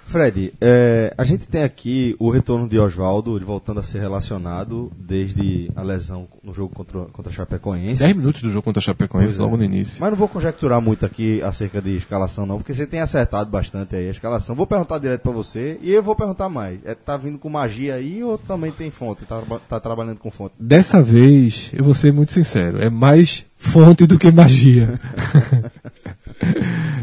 Fred, 0.08 0.54
é, 0.62 1.14
a 1.18 1.24
gente 1.24 1.48
tem 1.48 1.64
aqui 1.64 2.16
o 2.20 2.30
retorno 2.30 2.68
de 2.70 2.78
Oswaldo, 2.78 3.36
ele 3.36 3.46
voltando 3.46 3.80
a 3.80 3.84
ser 3.84 4.00
relacionado 4.00 4.92
desde 4.98 5.72
a 5.76 5.82
lesão 5.82 6.28
no 6.44 6.54
jogo 6.54 6.74
contra, 6.76 7.00
contra 7.06 7.32
a 7.32 7.36
Chapecoense. 7.36 8.04
10 8.04 8.16
minutos 8.16 8.42
do 8.42 8.50
jogo 8.52 8.64
contra 8.64 8.80
a 8.80 8.84
Chapecoense, 8.84 9.28
Pois 9.30 9.40
é. 9.40 9.44
logo 9.44 9.58
no 9.58 9.64
início. 9.64 9.98
Mas 10.00 10.10
não 10.12 10.18
vou 10.18 10.28
conjecturar 10.28 10.80
muito 10.82 11.06
aqui 11.06 11.42
acerca 11.42 11.82
de 11.82 11.96
escalação, 11.98 12.46
não, 12.46 12.58
porque 12.58 12.74
você 12.74 12.86
tem 12.86 13.00
acertado 13.00 13.50
bastante 13.50 13.96
aí 13.96 14.08
a 14.08 14.12
escalação. 14.12 14.56
Vou 14.56 14.68
perguntar 14.68 15.00
direto 15.00 15.22
pra 15.22 15.32
você 15.32 15.80
e 15.82 15.92
eu 15.92 16.04
vou 16.04 16.16
perguntar 16.16 16.48
mais. 16.50 16.80
É, 16.86 16.94
tá 16.94 17.18
vindo 17.18 17.40
com 17.40 17.50
magia 17.50 17.96
aí 17.96 18.24
ou 18.24 18.38
também 18.38 18.72
tem 18.72 18.92
fonte? 18.92 19.26
Tá, 19.26 19.42
tá 19.68 19.80
trabalhando 19.80 20.18
com 20.20 20.30
fonte? 20.30 20.54
Dessa 20.60 21.02
vez, 21.02 21.72
eu 21.74 21.84
vou 21.84 21.94
ser 21.94 22.14
muito 22.14 22.32
sincero, 22.32 22.80
é 22.82 22.90
mais 22.90 23.46
fonte 23.58 24.06
do 24.06 24.18
que 24.20 24.32
magia. 24.32 24.90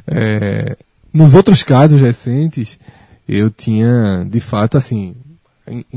É, 0.07 0.77
nos 1.13 1.35
outros 1.35 1.63
casos 1.63 2.01
recentes, 2.01 2.79
eu 3.29 3.51
tinha, 3.51 4.27
de 4.29 4.41
fato, 4.41 4.77
assim, 4.77 5.15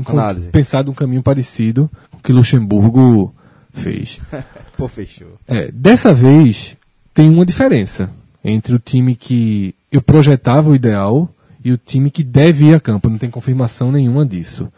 Análise. 0.06 0.50
pensado 0.50 0.90
um 0.90 0.94
caminho 0.94 1.22
parecido 1.22 1.90
com 2.10 2.18
o 2.18 2.20
que 2.20 2.32
Luxemburgo 2.32 3.34
fez. 3.72 4.20
Pô, 4.76 4.88
fechou. 4.88 5.38
É, 5.46 5.70
dessa 5.72 6.14
vez, 6.14 6.76
tem 7.12 7.28
uma 7.28 7.44
diferença 7.46 8.10
entre 8.44 8.74
o 8.74 8.78
time 8.78 9.14
que 9.16 9.74
eu 9.90 10.02
projetava 10.02 10.70
o 10.70 10.74
ideal 10.74 11.28
e 11.64 11.72
o 11.72 11.78
time 11.78 12.10
que 12.10 12.22
deve 12.22 12.66
ir 12.66 12.74
a 12.74 12.80
campo. 12.80 13.08
Não 13.08 13.18
tem 13.18 13.30
confirmação 13.30 13.90
nenhuma 13.90 14.26
disso. 14.26 14.70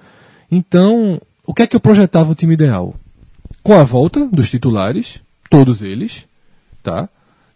Então, 0.50 1.20
o 1.44 1.52
que 1.52 1.62
é 1.62 1.66
que 1.66 1.74
eu 1.74 1.80
projetava 1.80 2.30
o 2.30 2.34
time 2.34 2.54
ideal? 2.54 2.94
Com 3.62 3.74
a 3.74 3.82
volta 3.82 4.26
dos 4.26 4.50
titulares, 4.50 5.20
todos 5.50 5.82
eles, 5.82 6.26
tá? 6.82 7.08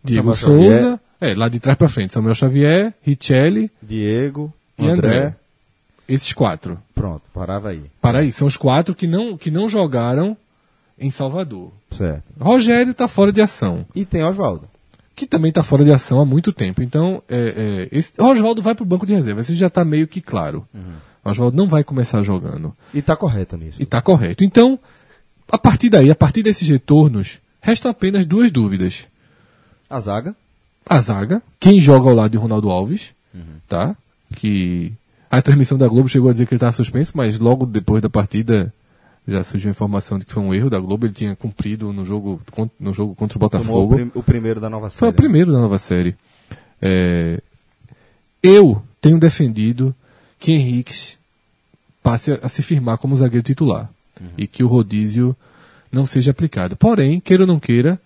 Diego 0.03 0.35
Souza. 0.35 1.01
É, 1.21 1.35
lá 1.35 1.49
de 1.49 1.61
trás 1.61 1.77
para 1.77 1.89
frente, 1.89 2.13
Samuel 2.13 2.35
Xavier, 2.35 2.95
Richelli 3.03 3.71
Diego, 3.83 4.53
e 4.79 4.87
André. 4.87 5.09
André. 5.09 5.37
Esses 6.09 6.33
quatro. 6.33 6.79
Pronto, 6.95 7.23
parava 7.33 7.69
aí. 7.69 7.85
Para 8.01 8.19
aí, 8.21 8.33
são 8.33 8.49
os 8.49 8.57
quatro 8.57 8.95
que 8.95 9.07
não, 9.07 9.37
que 9.37 9.51
não 9.51 9.69
jogaram 9.69 10.37
em 10.99 11.11
Salvador. 11.11 11.71
Certo. 11.93 12.25
Rogério 12.39 12.91
está 12.91 13.07
fora 13.07 13.33
de 13.33 13.41
ação. 13.41 13.87
E 13.95 14.05
tem 14.05 14.25
Oswaldo. 14.25 14.69
que 15.15 15.27
também 15.27 15.51
está 15.51 15.63
fora 15.63 15.85
de 15.85 15.93
ação 15.93 16.21
há 16.21 16.25
muito 16.25 16.53
tempo. 16.53 16.83
Então, 16.83 17.23
é, 17.29 17.89
é, 17.93 17.97
esse, 17.97 18.15
Oswaldo 18.21 18.61
vai 18.61 18.75
para 18.75 18.83
o 18.83 18.87
banco 18.87 19.07
de 19.07 19.15
reserva. 19.15 19.41
Isso 19.41 19.55
já 19.55 19.69
está 19.69 19.85
meio 19.85 20.09
que 20.09 20.21
claro. 20.21 20.67
Oswaldo 21.25 21.57
não 21.57 21.69
vai 21.69 21.85
começar 21.85 22.23
jogando. 22.23 22.75
E 22.93 23.03
tá 23.03 23.15
correto 23.15 23.57
nisso. 23.57 23.81
E 23.81 23.85
está 23.85 24.01
correto. 24.03 24.43
Então, 24.43 24.79
a 25.51 25.59
partir 25.59 25.91
daí, 25.91 26.11
a 26.11 26.15
partir 26.15 26.43
desses 26.43 26.69
retornos, 26.69 27.39
restam 27.61 27.91
apenas 27.91 28.27
duas 28.27 28.51
dúvidas. 28.51 29.05
A 29.89 30.01
zaga. 30.01 30.35
A 30.91 31.01
zaga, 31.01 31.41
quem 31.61 31.81
joga 31.81 32.09
ao 32.11 32.15
lado 32.17 32.33
de 32.33 32.37
Ronaldo 32.37 32.69
Alves, 32.71 33.11
tá? 33.69 33.97
Que 34.35 34.93
a 35.31 35.41
transmissão 35.41 35.79
da 35.79 35.87
Globo 35.87 36.09
chegou 36.09 36.29
a 36.29 36.33
dizer 36.33 36.47
que 36.47 36.53
ele 36.55 36.57
estava 36.59 36.73
suspenso, 36.73 37.13
mas 37.15 37.39
logo 37.39 37.65
depois 37.65 38.03
da 38.03 38.11
partida 38.11 38.73
Já 39.29 39.45
surgiu 39.45 39.69
a 39.69 39.71
informação 39.71 40.19
de 40.19 40.25
que 40.25 40.33
foi 40.33 40.43
um 40.43 40.53
erro 40.53 40.69
da 40.69 40.81
Globo, 40.81 41.07
ele 41.07 41.13
tinha 41.13 41.37
cumprido 41.37 41.93
no 41.93 42.05
jogo, 42.05 42.41
no 42.81 42.93
jogo 42.93 43.15
contra 43.15 43.39
o 43.39 43.49
Tomou 43.49 43.85
o, 43.85 43.87
Botafogo. 43.89 43.95
prim- 43.95 44.11
o 44.15 44.23
primeiro 44.23 44.61
da 44.61 44.69
nova 44.69 44.91
série. 44.91 44.99
Foi 44.99 45.09
o 45.11 45.13
primeiro 45.13 45.53
da 45.53 45.59
nova 45.59 45.79
série. 45.79 46.17
É, 46.83 47.41
eu 48.43 48.83
tenho 49.01 49.19
defendido 49.21 49.95
que 50.39 50.53
Henrique 50.53 50.93
passe 52.03 52.33
a, 52.33 52.39
a 52.43 52.49
se 52.49 52.63
firmar 52.63 52.99
como 52.99 53.15
zagueiro 53.17 53.45
titular 53.45 53.89
e 54.37 54.47
que 54.47 54.65
o 54.65 54.67
rodízio 54.67 55.37
não 55.93 56.05
seja 56.07 56.31
aplicado. 56.33 56.75
Porém, 56.77 57.21
queira 57.21 57.43
ou 57.45 57.47
não 57.47 57.61
queira, 57.61 58.01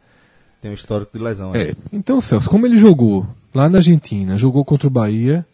Tem 0.65 0.71
um 0.71 0.75
histórico 0.75 1.19
de 1.19 1.23
lesão. 1.23 1.53
né? 1.53 1.63
é, 1.63 1.77
então, 1.93 2.23
Celso, 2.23 2.49
como 2.49 2.67
ele 2.67 2.79
jogou 2.79 3.27
lá 3.53 3.69
na 3.69 3.77
Argentina, 3.77 4.39
jogou 4.39 4.65
contra 4.65 4.87
o 4.87 4.91
Bahia, 4.91 5.47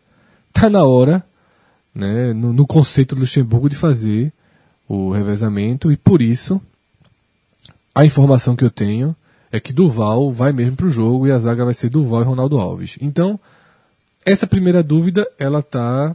tá 0.52 0.70
na 0.70 0.84
hora, 0.84 1.24
né, 1.92 2.32
no, 2.32 2.52
no 2.52 2.64
conceito 2.64 3.16
do 3.16 3.22
Luxemburgo, 3.22 3.68
de 3.68 3.74
fazer 3.74 4.32
o 4.88 5.10
revezamento 5.10 5.90
e 5.90 5.96
por 5.96 6.22
isso 6.22 6.62
a 7.92 8.04
informação 8.04 8.54
que 8.54 8.64
eu 8.64 8.70
tenho 8.70 9.16
é 9.50 9.58
que 9.58 9.72
Duval 9.72 10.30
vai 10.30 10.52
mesmo 10.52 10.76
pro 10.76 10.88
jogo 10.88 11.26
e 11.26 11.32
a 11.32 11.38
zaga 11.40 11.64
vai 11.64 11.74
ser 11.74 11.88
Duval 11.88 12.20
e 12.20 12.24
Ronaldo 12.24 12.60
Alves. 12.60 12.96
Então, 13.00 13.36
essa 14.24 14.46
primeira 14.46 14.80
dúvida, 14.80 15.28
ela 15.36 15.60
tá 15.60 16.14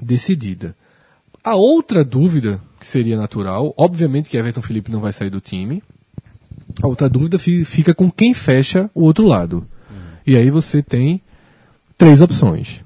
decidida. 0.00 0.74
A 1.44 1.56
outra 1.56 2.02
dúvida, 2.02 2.58
que 2.80 2.86
seria 2.86 3.18
natural, 3.18 3.74
obviamente 3.76 4.30
que 4.30 4.38
Everton 4.38 4.62
Felipe 4.62 4.90
não 4.90 5.00
vai 5.00 5.12
sair 5.12 5.28
do 5.28 5.42
time, 5.42 5.82
a 6.80 6.86
outra 6.86 7.08
dúvida 7.08 7.38
fi- 7.38 7.64
fica 7.64 7.92
com 7.94 8.10
quem 8.10 8.32
fecha 8.34 8.88
o 8.94 9.02
outro 9.02 9.26
lado. 9.26 9.66
E 10.26 10.36
aí 10.36 10.50
você 10.50 10.82
tem 10.82 11.20
três 11.98 12.20
opções. 12.20 12.80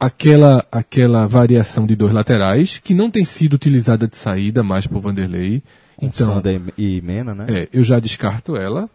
Aquela, 0.00 0.66
aquela 0.72 1.28
variação 1.28 1.86
de 1.86 1.94
dois 1.94 2.12
laterais, 2.12 2.78
que 2.82 2.92
não 2.92 3.08
tem 3.08 3.24
sido 3.24 3.54
utilizada 3.54 4.08
de 4.08 4.16
saída 4.16 4.62
mais 4.64 4.84
por 4.86 5.00
Vanderlei. 5.00 5.62
Com 5.96 6.06
Então, 6.06 6.26
Sander 6.26 6.60
e 6.76 7.00
Mena, 7.02 7.34
né? 7.34 7.46
é, 7.48 7.68
eu 7.72 7.84
já 7.84 8.00
descarto 8.00 8.56
ela. 8.56 8.90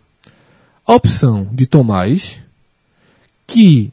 A 0.85 0.93
opção 0.93 1.47
de 1.53 1.65
Tomás, 1.65 2.39
que 3.45 3.91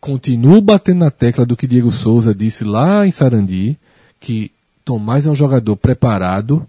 continuo 0.00 0.60
batendo 0.60 0.98
na 1.00 1.10
tecla 1.10 1.46
do 1.46 1.56
que 1.56 1.66
Diego 1.66 1.90
Souza 1.90 2.34
disse 2.34 2.64
lá 2.64 3.06
em 3.06 3.10
Sarandi, 3.10 3.78
que 4.18 4.50
Tomás 4.84 5.26
é 5.26 5.30
um 5.30 5.34
jogador 5.34 5.76
preparado 5.76 6.66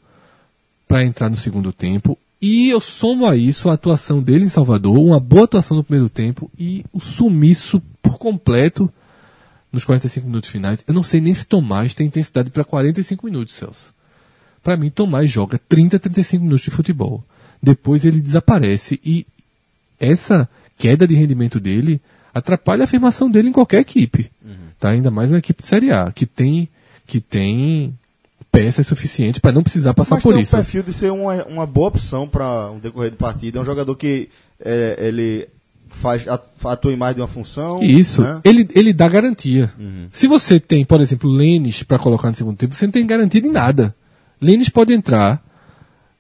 para 0.88 1.04
entrar 1.04 1.30
no 1.30 1.36
segundo 1.38 1.72
tempo. 1.74 2.18
E 2.42 2.70
eu 2.70 2.82
somo 2.82 3.28
a 3.28 3.36
isso 3.36 3.70
a 3.70 3.74
atuação 3.74 4.22
dele 4.22 4.46
em 4.46 4.50
Salvador, 4.50 4.98
uma 4.98 5.20
boa 5.20 5.44
atuação 5.44 5.78
no 5.78 5.84
primeiro 5.84 6.10
tempo 6.10 6.50
e 6.58 6.84
o 6.92 7.00
sumiço 7.00 7.80
por 8.02 8.18
completo 8.18 8.92
nos 9.72 9.86
45 9.86 10.26
minutos 10.26 10.50
finais. 10.50 10.84
Eu 10.88 10.94
não 10.94 11.04
sei 11.04 11.22
nem 11.22 11.34
se 11.34 11.46
Tomás 11.46 11.94
tem 11.94 12.08
intensidade 12.08 12.50
para 12.50 12.64
45 12.64 13.26
minutos, 13.26 13.54
Celso. 13.54 13.94
Para 14.64 14.76
mim, 14.76 14.90
Tomás 14.90 15.30
joga 15.30 15.60
30, 15.70 16.00
35 16.00 16.44
minutos 16.44 16.64
de 16.64 16.72
futebol. 16.72 17.24
Depois 17.62 18.06
ele 18.06 18.20
desaparece 18.20 19.00
e 19.06 19.26
essa 20.00 20.50
queda 20.78 21.08
de 21.08 21.14
rendimento 21.14 21.60
dele 21.60 22.02
atrapalha 22.34 22.82
a 22.82 22.86
afirmação 22.86 23.30
dele 23.30 23.50
em 23.50 23.54
qualquer 23.54 23.82
equipe. 23.82 24.32
Tá? 24.80 24.90
Ainda 24.90 25.12
mais 25.12 25.30
na 25.30 25.38
equipe 25.38 25.62
de 25.62 25.68
Série 25.68 25.92
A, 25.92 26.12
que 26.12 26.26
tem, 26.26 26.68
que 27.06 27.22
tem 27.22 27.94
peças 28.52 28.86
suficientes 28.86 29.40
para 29.40 29.52
não 29.52 29.64
precisar 29.64 29.94
passar 29.94 30.16
Mas 30.16 30.24
por 30.24 30.34
tem 30.34 30.44
isso. 30.44 30.56
um 30.56 30.60
perfil 30.60 30.84
de 30.84 30.94
ser 30.94 31.12
uma, 31.12 31.44
uma 31.46 31.66
boa 31.66 31.88
opção 31.88 32.28
para 32.28 32.70
um 32.72 32.80
decorrer 32.80 33.12
de 33.12 33.18
partida. 33.18 33.58
É 33.60 33.62
um 33.62 33.66
jogador 33.66 33.96
que 33.96 34.30
é, 34.64 34.98
ele 35.00 35.48
faz, 35.88 36.28
at- 36.28 36.44
atua 36.66 36.92
em 36.94 36.98
mais 36.98 37.16
de 37.16 37.22
uma 37.22 37.28
função. 37.28 37.82
Isso, 37.82 38.22
né? 38.22 38.42
ele, 38.44 38.68
ele 38.76 38.92
dá 38.94 39.08
garantia. 39.08 39.72
Uhum. 39.80 40.08
Se 40.12 40.28
você 40.28 40.60
tem, 40.60 40.84
por 40.84 41.00
exemplo, 41.00 41.30
Lênis 41.30 41.84
para 41.84 41.98
colocar 42.00 42.30
no 42.30 42.36
segundo 42.36 42.58
tempo, 42.58 42.76
você 42.76 42.86
não 42.86 42.92
tem 42.92 43.06
garantia 43.06 43.42
de 43.42 43.50
nada. 43.50 43.96
Lênis 44.42 44.70
pode 44.70 44.94
entrar 44.94 45.42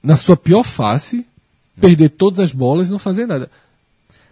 na 0.01 0.15
sua 0.15 0.37
pior 0.37 0.63
face, 0.63 1.25
perder 1.79 2.09
todas 2.09 2.39
as 2.39 2.51
bolas 2.51 2.87
e 2.89 2.91
não 2.91 2.99
fazer 2.99 3.25
nada. 3.25 3.49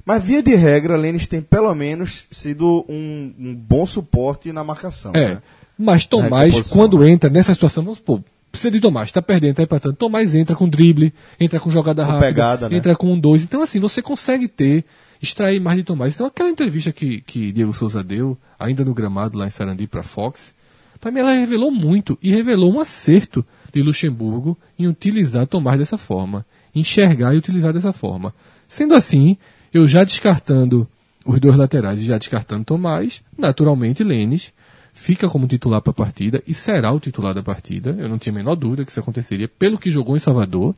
Mas 0.05 0.23
via 0.23 0.41
de 0.41 0.55
regra, 0.55 0.95
Lênis 0.95 1.27
tem 1.27 1.41
pelo 1.41 1.73
menos 1.75 2.23
sido 2.31 2.85
um, 2.89 3.33
um 3.37 3.53
bom 3.55 3.85
suporte 3.85 4.51
na 4.51 4.63
marcação. 4.63 5.11
É. 5.13 5.35
né? 5.35 5.41
Mas 5.81 6.05
Tomás, 6.05 6.53
recomposição. 6.53 6.77
quando 6.77 7.07
entra 7.07 7.29
nessa 7.29 7.53
situação, 7.53 7.85
vamos 7.85 7.99
supor, 7.99 8.21
precisa 8.51 8.69
de 8.69 8.81
Tomás, 8.81 9.13
tá 9.13 9.21
perdendo, 9.21 9.55
tá 9.55 9.63
empatando. 9.63 9.95
Tomás 9.95 10.35
entra 10.35 10.53
com 10.53 10.67
drible, 10.67 11.13
entra 11.39 11.57
com 11.57 11.71
jogada 11.71 12.03
Com 12.03 12.11
rápida, 12.11 12.27
pegada, 12.27 12.69
né? 12.69 12.75
entra 12.75 12.97
com 12.97 13.13
um 13.13 13.17
dois. 13.17 13.43
Então, 13.43 13.61
assim, 13.61 13.79
você 13.79 14.01
consegue 14.01 14.49
ter, 14.49 14.83
extrair 15.21 15.61
mais 15.61 15.77
de 15.77 15.83
Tomás. 15.85 16.15
Então, 16.15 16.27
aquela 16.27 16.49
entrevista 16.49 16.91
que, 16.91 17.21
que 17.21 17.53
Diego 17.53 17.71
Souza 17.71 18.03
deu, 18.03 18.37
ainda 18.59 18.83
no 18.83 18.93
gramado 18.93 19.37
lá 19.37 19.47
em 19.47 19.51
Sarandi 19.51 19.87
pra 19.87 20.03
Fox, 20.03 20.53
pra 20.99 21.11
mim 21.11 21.19
ela 21.21 21.31
revelou 21.31 21.71
muito 21.71 22.19
e 22.21 22.29
revelou 22.29 22.73
um 22.73 22.81
acerto 22.81 23.45
de 23.73 23.81
Luxemburgo 23.81 24.57
em 24.77 24.85
utilizar 24.85 25.47
Tomás 25.47 25.79
dessa 25.79 25.97
forma, 25.97 26.45
enxergar 26.75 27.33
e 27.33 27.37
utilizar 27.37 27.71
dessa 27.71 27.93
forma. 27.93 28.33
Sendo 28.67 28.95
assim, 28.95 29.37
eu 29.73 29.87
já 29.87 30.03
descartando 30.03 30.85
os 31.25 31.39
dois 31.39 31.55
laterais 31.55 32.01
e 32.01 32.05
já 32.05 32.17
descartando 32.17 32.65
Tomás, 32.65 33.21
naturalmente 33.37 34.03
Lênis 34.03 34.51
fica 34.99 35.29
como 35.29 35.47
titular 35.47 35.81
para 35.81 35.91
a 35.91 35.93
partida 35.93 36.43
e 36.45 36.53
será 36.53 36.91
o 36.91 36.99
titular 36.99 37.33
da 37.33 37.41
partida. 37.41 37.95
Eu 37.97 38.09
não 38.09 38.17
tinha 38.19 38.33
a 38.33 38.35
menor 38.35 38.55
dúvida 38.55 38.83
que 38.83 38.91
isso 38.91 38.99
aconteceria. 38.99 39.47
Pelo 39.47 39.77
que 39.77 39.89
jogou 39.89 40.17
em 40.17 40.19
Salvador, 40.19 40.75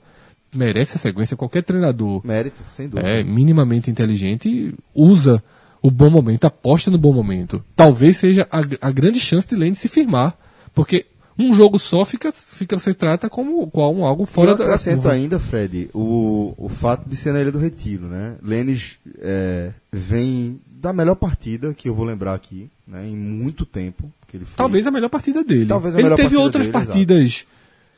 merece 0.54 0.96
a 0.96 1.00
sequência. 1.00 1.36
Qualquer 1.36 1.63
treinador 1.63 2.22
Mérito, 2.24 2.62
sem 2.70 2.88
dúvida. 2.88 3.10
é 3.10 3.24
minimamente 3.24 3.90
inteligente 3.90 4.75
usa 4.94 5.44
o 5.82 5.90
bom 5.90 6.12
momento, 6.12 6.46
aposta 6.46 6.92
no 6.92 7.00
bom 7.00 7.12
momento. 7.12 7.66
Talvez 7.75 8.18
seja 8.18 8.48
a, 8.51 8.60
a 8.88 8.92
grande 8.92 9.20
chance 9.20 9.48
de 9.48 9.56
Lênis 9.56 9.80
se 9.80 9.90
firmar, 9.90 10.38
porque 10.75 11.08
um 11.38 11.56
jogo 11.56 11.80
só 11.80 12.06
fica, 12.06 12.32
fica 12.32 12.78
se 12.78 12.94
trata 12.94 13.28
como, 13.28 13.66
como 13.72 14.06
algo 14.06 14.24
Fora 14.25 14.50
fora 14.50 14.51
eu 14.51 14.58
da 14.58 14.63
acrescento 14.66 15.10
ainda, 15.10 15.40
Fred, 15.40 15.90
o, 15.96 16.54
o 16.56 16.70
fato 16.70 17.10
de 17.10 17.16
ser 17.16 17.34
na 17.34 17.42
Ilha 17.42 17.51
do 17.51 17.58
Retiro, 17.58 18.08
né? 18.08 18.36
Lênis 18.44 19.00
é, 19.18 19.72
vem 19.92 20.62
da 20.68 20.94
melhor 20.94 21.16
partida 21.16 21.74
que 21.74 21.90
eu 21.90 21.94
vou 21.94 22.06
lembrar 22.06 22.34
aqui, 22.34 22.70
né? 22.92 23.08
Em 23.08 23.16
muito 23.16 23.66
tempo 23.66 24.12
que 24.28 24.38
ele 24.38 24.46
fez. 24.46 24.56
Talvez 24.58 24.86
a 24.86 24.92
melhor 24.92 25.10
partida 25.10 25.44
dele. 25.44 25.66
Talvez 25.68 25.96
a 25.96 26.00
Ele 26.00 26.14
teve 26.16 26.36
outras 26.36 26.64
dele, 26.68 26.74
partidas 26.74 27.46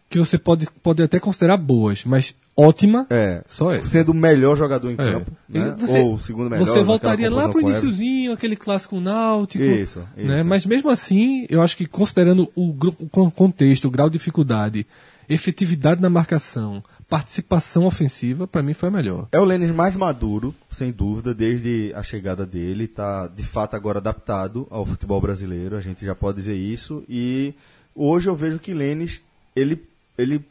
que 0.09 0.19
você 0.19 0.37
pode, 0.37 0.67
pode 0.83 1.01
até 1.01 1.19
considerar 1.19 1.57
boas, 1.57 2.03
mas 2.05 2.35
ótima 2.55 3.07
É, 3.09 3.43
só 3.47 3.73
essa. 3.73 3.89
sendo 3.89 4.09
o 4.11 4.13
melhor 4.13 4.55
jogador 4.55 4.89
em 4.91 4.93
É. 4.93 4.95
campo, 4.97 5.31
né? 5.49 5.75
Você- 5.79 5.99
ou 6.01 6.19
segundo 6.19 6.51
melhor. 6.51 6.67
Você 6.67 6.83
voltaria 6.83 7.31
lá 7.31 7.43
pro 7.49 7.53
com 7.53 7.57
o 7.57 7.61
Everton. 7.61 7.87
iniciozinho, 7.87 8.31
aquele 8.31 8.55
clássico 8.55 8.99
náutico. 8.99 9.63
Isso, 9.63 9.99
Né? 10.15 10.39
isso. 10.41 10.47
Mas 10.47 10.65
mesmo 10.67 10.89
assim, 10.91 11.47
eu 11.49 11.63
acho 11.63 11.75
que 11.75 11.87
considerando 11.87 12.47
o, 12.55 12.69
o 12.99 13.09
con- 13.09 13.31
contexto, 13.31 13.85
o 13.85 13.91
grau 13.91 14.07
de 14.07 14.13
dificuldade, 14.19 14.85
efetividade 15.29 16.01
na 16.01 16.09
marcação, 16.09 16.83
participação 17.09 17.85
ofensiva, 17.85 18.47
para 18.47 18.63
mim 18.63 18.73
foi 18.73 18.89
a 18.89 18.91
melhor. 18.91 19.27
É 19.31 19.39
o 19.39 19.45
Lênis 19.45 19.71
mais 19.71 19.95
maduro, 19.95 20.53
sem 20.71 20.91
dúvida, 20.91 21.33
desde 21.33 21.91
a 21.95 22.03
chegada 22.03 22.45
dele. 22.45 22.85
Está, 22.85 23.27
de 23.27 23.43
fato, 23.43 23.75
agora 23.75 23.99
adaptado 23.99 24.67
ao 24.69 24.85
futebol 24.85 25.21
brasileiro, 25.21 25.75
a 25.75 25.81
gente 25.81 26.05
já 26.05 26.15
pode 26.15 26.37
dizer 26.37 26.55
isso. 26.55 27.03
E 27.07 27.53
hoje 27.95 28.29
eu 28.29 28.35
vejo 28.35 28.59
que 28.59 28.73
Lênis, 28.73 29.21
ele, 29.55 29.83
ele 30.17 30.43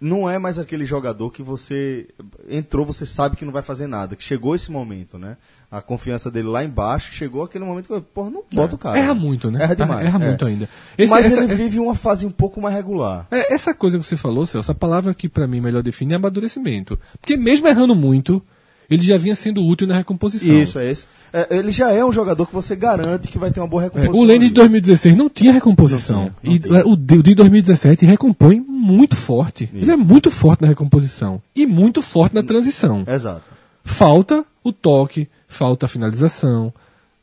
não 0.00 0.28
é 0.30 0.38
mais 0.38 0.58
aquele 0.58 0.86
jogador 0.86 1.30
que 1.30 1.42
você 1.42 2.08
entrou, 2.48 2.86
você 2.86 3.04
sabe 3.04 3.36
que 3.36 3.44
não 3.44 3.52
vai 3.52 3.62
fazer 3.62 3.86
nada. 3.86 4.16
Que 4.16 4.24
chegou 4.24 4.54
esse 4.54 4.70
momento, 4.72 5.18
né? 5.18 5.36
A 5.70 5.82
confiança 5.82 6.30
dele 6.30 6.48
lá 6.48 6.64
embaixo, 6.64 7.12
chegou 7.12 7.42
aquele 7.42 7.64
momento 7.64 7.86
que, 7.86 8.00
porra, 8.00 8.30
não 8.30 8.42
bota 8.52 8.74
o 8.74 8.78
cara. 8.78 8.98
Erra 8.98 9.14
muito, 9.14 9.50
né? 9.50 9.62
Erra 9.62 9.76
demais. 9.76 10.06
Erra 10.06 10.24
é. 10.24 10.26
muito 10.28 10.46
ainda. 10.46 10.68
Esse- 10.96 11.10
Mas 11.10 11.26
essa- 11.26 11.36
ele 11.36 11.44
essa- 11.52 11.54
vive 11.62 11.78
uma 11.78 11.94
fase 11.94 12.24
um 12.26 12.30
pouco 12.30 12.60
mais 12.60 12.74
regular. 12.74 13.26
É, 13.30 13.52
essa 13.52 13.74
coisa 13.74 13.98
que 13.98 14.04
você 14.04 14.16
falou, 14.16 14.46
Celso, 14.46 14.72
a 14.72 14.74
palavra 14.74 15.12
que 15.12 15.28
pra 15.28 15.46
mim 15.46 15.60
melhor 15.60 15.82
define 15.82 16.14
é 16.14 16.16
amadurecimento. 16.16 16.98
Porque 17.20 17.36
mesmo 17.36 17.68
errando 17.68 17.94
muito, 17.94 18.42
ele 18.90 19.02
já 19.02 19.16
vinha 19.16 19.34
sendo 19.34 19.64
útil 19.64 19.86
na 19.86 19.94
recomposição. 19.94 20.54
Isso, 20.54 20.78
é 20.78 20.90
esse. 20.90 21.06
É, 21.32 21.46
ele 21.58 21.70
já 21.70 21.92
é 21.92 22.04
um 22.04 22.12
jogador 22.12 22.44
que 22.46 22.52
você 22.52 22.74
garante 22.74 23.28
que 23.28 23.38
vai 23.38 23.50
ter 23.50 23.60
uma 23.60 23.68
boa 23.68 23.82
É, 23.82 23.84
recomposição. 23.84 24.20
o 24.20 24.24
Lênin 24.24 24.40
de 24.40 24.46
ali. 24.46 24.54
2016 24.54 25.16
não 25.16 25.28
tinha 25.28 25.52
recomposição. 25.52 26.32
Não 26.42 26.58
tinha, 26.58 26.72
não 26.72 26.80
e 26.80 26.92
o 26.92 26.96
de 26.96 27.14
o 27.18 27.22
de 27.22 27.34
2017 27.34 28.04
recompõe 28.04 28.60
muito 28.60 29.14
forte. 29.16 29.68
Ele 29.72 29.90
é 29.90 29.96
muito 29.96 30.30
forte 30.30 30.62
na 30.62 30.68
recomposição. 30.68 31.40
E 31.54 31.66
muito 31.66 32.02
forte 32.02 32.34
na 32.34 32.42
transição. 32.42 33.04
Exato. 33.06 33.42
Falta 33.84 34.44
o 34.62 34.72
toque, 34.72 35.28
falta 35.48 35.86
a 35.86 35.88
finalização. 35.88 36.72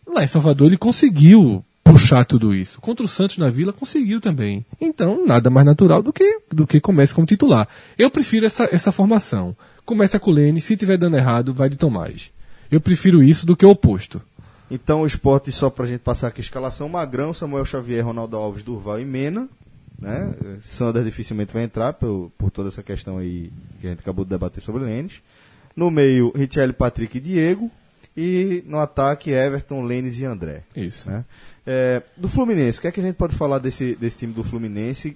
Lá 0.08 0.24
em 0.24 0.28
Salvador 0.28 0.68
ele 0.68 0.78
conseguiu 0.78 1.64
puxar 1.84 2.26
tudo 2.26 2.54
isso. 2.54 2.82
Contra 2.82 3.06
o 3.06 3.08
Santos 3.10 3.38
na 3.38 3.50
Vila 3.50 3.72
conseguiu 3.74 4.20
também. 4.20 4.66
Então, 4.80 5.26
nada 5.26 5.50
mais 5.50 5.66
natural 5.66 6.02
do 6.02 6.12
que 6.12 6.40
do 6.52 6.66
que 6.68 6.80
comece 6.80 7.14
como 7.14 7.28
titular. 7.28 7.68
Eu 7.98 8.10
prefiro 8.10 8.46
essa, 8.46 8.68
essa 8.72 8.92
formação. 8.92 9.56
Começa 9.88 10.20
com 10.20 10.32
o 10.32 10.34
Lênin, 10.34 10.60
se 10.60 10.76
tiver 10.76 10.98
dando 10.98 11.16
errado, 11.16 11.54
vai 11.54 11.70
de 11.70 11.78
Tomás. 11.78 12.30
Eu 12.70 12.82
prefiro 12.82 13.24
isso 13.24 13.46
do 13.46 13.56
que 13.56 13.66
o 13.66 13.70
oposto. 13.70 14.22
Então 14.70 15.04
o 15.04 15.08
esporte, 15.08 15.50
só 15.50 15.70
pra 15.70 15.86
gente 15.86 16.02
passar 16.02 16.28
aqui 16.28 16.42
a 16.42 16.44
escalação, 16.44 16.90
Magrão, 16.90 17.34
Samuel 17.34 17.64
Xavier, 17.64 18.06
Ronaldo 18.06 18.36
Alves, 18.36 18.64
Durval 18.64 19.00
e 19.00 19.06
Mena. 19.06 19.48
Né? 19.98 20.34
Sander 20.62 21.06
dificilmente 21.06 21.54
vai 21.54 21.64
entrar 21.64 21.94
por, 21.94 22.30
por 22.38 22.52
toda 22.52 22.68
essa 22.68 22.84
questão 22.84 23.18
aí 23.18 23.50
que 23.80 23.88
a 23.88 23.92
gente 23.92 24.02
acabou 24.02 24.26
de 24.26 24.30
debater 24.30 24.62
sobre 24.62 24.84
o 24.84 24.86
Lênis. 24.86 25.22
No 25.74 25.90
meio, 25.90 26.34
Richelli, 26.36 26.74
Patrick 26.74 27.18
e 27.18 27.22
Diego. 27.22 27.72
E 28.16 28.66
no 28.68 28.80
ataque, 28.80 29.32
Everton, 29.32 29.84
Lênis 29.84 30.20
e 30.20 30.26
André. 30.26 30.64
Isso. 30.76 31.10
né? 31.10 31.24
É, 31.66 32.04
do 32.18 32.28
Fluminense, 32.28 32.80
o 32.80 32.82
que 32.82 32.90
é 32.90 32.92
que 32.92 33.00
a 33.00 33.04
gente 33.04 33.16
pode 33.16 33.38
falar 33.38 33.60
desse, 33.60 33.96
desse 33.96 34.18
time 34.18 34.34
do 34.34 34.44
Fluminense 34.44 35.16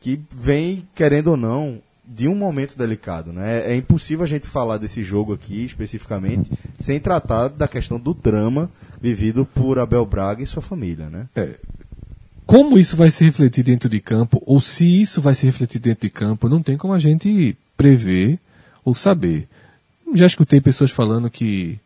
que 0.00 0.20
vem, 0.34 0.84
querendo 0.96 1.28
ou 1.28 1.36
não, 1.36 1.80
de 2.06 2.28
um 2.28 2.34
momento 2.34 2.76
delicado. 2.76 3.32
Né? 3.32 3.72
É 3.72 3.76
impossível 3.76 4.24
a 4.24 4.28
gente 4.28 4.46
falar 4.46 4.78
desse 4.78 5.02
jogo 5.02 5.32
aqui 5.32 5.64
especificamente 5.64 6.50
sem 6.78 7.00
tratar 7.00 7.48
da 7.48 7.66
questão 7.66 7.98
do 7.98 8.12
drama 8.12 8.70
vivido 9.00 9.44
por 9.46 9.78
Abel 9.78 10.04
Braga 10.04 10.42
e 10.42 10.46
sua 10.46 10.62
família. 10.62 11.08
Né? 11.08 11.26
É, 11.34 11.58
como 12.46 12.78
isso 12.78 12.96
vai 12.96 13.10
se 13.10 13.24
refletir 13.24 13.64
dentro 13.64 13.88
de 13.88 14.00
campo, 14.00 14.42
ou 14.44 14.60
se 14.60 15.00
isso 15.00 15.20
vai 15.20 15.34
se 15.34 15.46
refletir 15.46 15.78
dentro 15.78 16.02
de 16.02 16.10
campo, 16.10 16.48
não 16.48 16.62
tem 16.62 16.76
como 16.76 16.92
a 16.92 16.98
gente 16.98 17.56
prever 17.76 18.38
ou 18.84 18.94
saber. 18.94 19.48
Já 20.14 20.26
escutei 20.26 20.60
pessoas 20.60 20.90
falando 20.90 21.30
que 21.30 21.78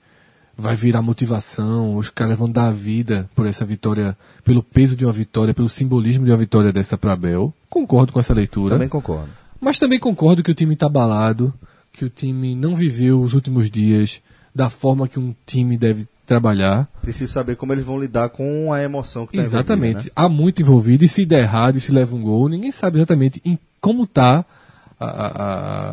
vai 0.56 0.74
virar 0.74 1.00
motivação, 1.00 1.94
os 1.94 2.10
caras 2.10 2.36
vão 2.36 2.50
dar 2.50 2.66
a 2.66 2.72
vida 2.72 3.30
por 3.34 3.46
essa 3.46 3.64
vitória, 3.64 4.18
pelo 4.44 4.60
peso 4.60 4.96
de 4.96 5.04
uma 5.04 5.12
vitória, 5.12 5.54
pelo 5.54 5.68
simbolismo 5.68 6.24
de 6.24 6.32
uma 6.32 6.36
vitória 6.36 6.72
dessa 6.72 6.98
para 6.98 7.12
Abel. 7.12 7.54
Concordo 7.70 8.12
com 8.12 8.18
essa 8.18 8.34
leitura. 8.34 8.74
Também 8.74 8.88
concordo. 8.88 9.30
Mas 9.60 9.78
também 9.78 9.98
concordo 9.98 10.42
que 10.42 10.50
o 10.50 10.54
time 10.54 10.74
está 10.74 10.86
abalado, 10.86 11.52
que 11.92 12.04
o 12.04 12.10
time 12.10 12.54
não 12.54 12.74
viveu 12.74 13.20
os 13.20 13.34
últimos 13.34 13.70
dias 13.70 14.20
da 14.54 14.70
forma 14.70 15.08
que 15.08 15.18
um 15.18 15.34
time 15.46 15.76
deve 15.76 16.06
trabalhar. 16.26 16.88
Precisa 17.00 17.32
saber 17.32 17.56
como 17.56 17.72
eles 17.72 17.84
vão 17.84 17.98
lidar 17.98 18.28
com 18.28 18.72
a 18.72 18.82
emoção 18.82 19.26
que 19.26 19.36
está 19.36 19.46
Exatamente. 19.46 20.06
Né? 20.06 20.10
Há 20.14 20.28
muito 20.28 20.60
envolvido 20.60 21.04
e 21.04 21.08
se 21.08 21.24
der 21.24 21.40
errado 21.40 21.76
e 21.76 21.80
se 21.80 21.90
leva 21.90 22.14
um 22.14 22.22
gol, 22.22 22.48
ninguém 22.48 22.70
sabe 22.70 22.98
exatamente 22.98 23.40
em 23.44 23.58
como 23.80 24.04
está 24.04 24.44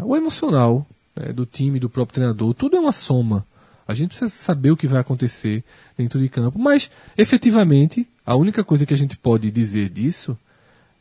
o 0.03 0.15
emocional 0.15 0.85
né, 1.15 1.31
do 1.31 1.45
time, 1.45 1.79
do 1.79 1.89
próprio 1.89 2.15
treinador. 2.15 2.53
Tudo 2.53 2.75
é 2.75 2.79
uma 2.79 2.91
soma. 2.91 3.45
A 3.87 3.93
gente 3.93 4.09
precisa 4.09 4.29
saber 4.29 4.71
o 4.71 4.77
que 4.77 4.87
vai 4.87 4.99
acontecer 4.99 5.63
dentro 5.95 6.19
de 6.19 6.27
campo. 6.27 6.57
Mas, 6.57 6.89
efetivamente, 7.15 8.07
a 8.25 8.35
única 8.35 8.63
coisa 8.63 8.85
que 8.85 8.93
a 8.93 8.97
gente 8.97 9.15
pode 9.15 9.51
dizer 9.51 9.89
disso 9.89 10.37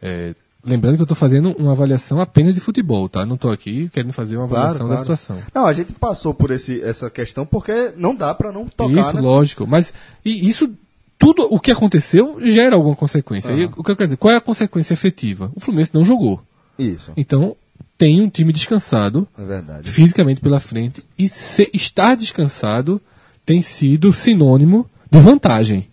é, 0.02 0.34
Lembrando 0.64 0.96
que 0.96 1.02
eu 1.02 1.04
estou 1.04 1.16
fazendo 1.16 1.52
uma 1.58 1.72
avaliação 1.72 2.20
apenas 2.20 2.54
de 2.54 2.60
futebol, 2.60 3.08
tá? 3.08 3.26
Não 3.26 3.34
estou 3.34 3.50
aqui 3.50 3.88
querendo 3.90 4.12
fazer 4.12 4.36
uma 4.36 4.44
avaliação 4.44 4.86
claro, 4.86 4.88
claro. 4.88 5.08
da 5.08 5.16
situação. 5.16 5.38
Não, 5.54 5.66
a 5.66 5.72
gente 5.72 5.92
passou 5.92 6.32
por 6.32 6.50
esse, 6.50 6.80
essa 6.82 7.10
questão 7.10 7.44
porque 7.44 7.92
não 7.96 8.14
dá 8.14 8.34
para 8.34 8.50
não 8.50 8.66
tocar 8.66 8.92
Isso, 8.92 9.16
nessa... 9.16 9.28
lógico. 9.28 9.66
Mas 9.66 9.92
e 10.24 10.48
isso, 10.48 10.72
tudo 11.18 11.46
o 11.50 11.60
que 11.60 11.70
aconteceu 11.70 12.38
gera 12.40 12.76
alguma 12.76 12.96
consequência. 12.96 13.52
Uhum. 13.52 13.60
E, 13.60 13.64
o 13.66 13.84
que 13.84 13.90
eu 13.90 13.96
quero 13.96 14.06
dizer, 14.06 14.16
qual 14.16 14.32
é 14.32 14.36
a 14.36 14.40
consequência 14.40 14.94
efetiva? 14.94 15.52
O 15.54 15.60
Fluminense 15.60 15.94
não 15.94 16.04
jogou. 16.04 16.40
Isso. 16.78 17.12
Então, 17.16 17.56
tem 17.96 18.20
um 18.20 18.28
time 18.28 18.52
descansado 18.52 19.28
é 19.38 19.82
fisicamente 19.84 20.40
pela 20.40 20.58
frente 20.58 21.04
e 21.16 21.28
se, 21.28 21.70
estar 21.72 22.16
descansado 22.16 23.00
tem 23.46 23.62
sido 23.62 24.12
sinônimo 24.12 24.88
de 25.10 25.18
vantagem 25.20 25.88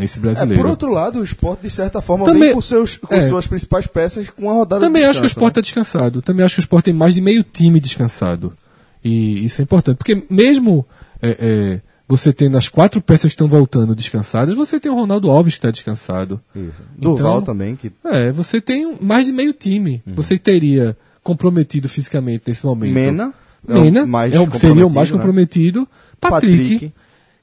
nesse 0.00 0.18
brasileiro. 0.18 0.60
É, 0.60 0.62
por 0.62 0.70
outro 0.70 0.90
lado, 0.90 1.20
o 1.20 1.24
esporte, 1.24 1.62
de 1.62 1.70
certa 1.70 2.00
forma, 2.00 2.24
também, 2.24 2.42
vem 2.42 2.54
com, 2.54 2.60
seus, 2.60 2.96
com 2.96 3.14
é, 3.14 3.22
suas 3.22 3.46
principais 3.46 3.86
peças 3.86 4.28
com 4.30 4.50
a 4.50 4.54
rodada 4.54 4.80
Também 4.80 5.04
acho 5.04 5.20
que 5.20 5.26
o 5.26 5.28
esporte 5.28 5.52
está 5.52 5.60
né? 5.60 5.64
descansado. 5.64 6.22
Também 6.22 6.44
acho 6.44 6.56
que 6.56 6.60
o 6.60 6.62
esporte 6.62 6.86
tem 6.86 6.94
mais 6.94 7.14
de 7.14 7.20
meio 7.20 7.44
time 7.44 7.78
descansado. 7.78 8.52
E 9.04 9.44
isso 9.44 9.60
é 9.60 9.64
importante. 9.64 9.96
Porque 9.96 10.24
mesmo 10.28 10.86
é, 11.22 11.36
é, 11.38 11.80
você 12.08 12.32
tendo 12.32 12.58
as 12.58 12.68
quatro 12.68 13.00
peças 13.00 13.22
que 13.22 13.34
estão 13.34 13.46
voltando 13.46 13.94
descansadas, 13.94 14.54
você 14.54 14.80
tem 14.80 14.90
o 14.90 14.94
Ronaldo 14.94 15.30
Alves 15.30 15.54
que 15.54 15.58
está 15.58 15.70
descansado. 15.70 16.40
Isso. 16.54 16.82
Então, 16.98 17.40
também. 17.42 17.76
Que... 17.76 17.92
É, 18.04 18.32
você 18.32 18.60
tem 18.60 18.96
mais 19.00 19.26
de 19.26 19.32
meio 19.32 19.52
time. 19.52 20.02
Uhum. 20.06 20.14
Você 20.16 20.38
teria 20.38 20.96
comprometido 21.22 21.88
fisicamente 21.88 22.44
nesse 22.48 22.66
momento. 22.66 22.92
Mena. 22.92 23.34
Mena 23.66 24.00
é 24.00 24.02
o 24.02 24.06
mais 24.08 24.34
é, 24.34 24.58
seria 24.58 24.86
o 24.86 24.90
mais 24.90 25.10
né? 25.10 25.16
comprometido. 25.16 25.86
Patrick, 26.20 26.72
Patrick. 26.72 26.92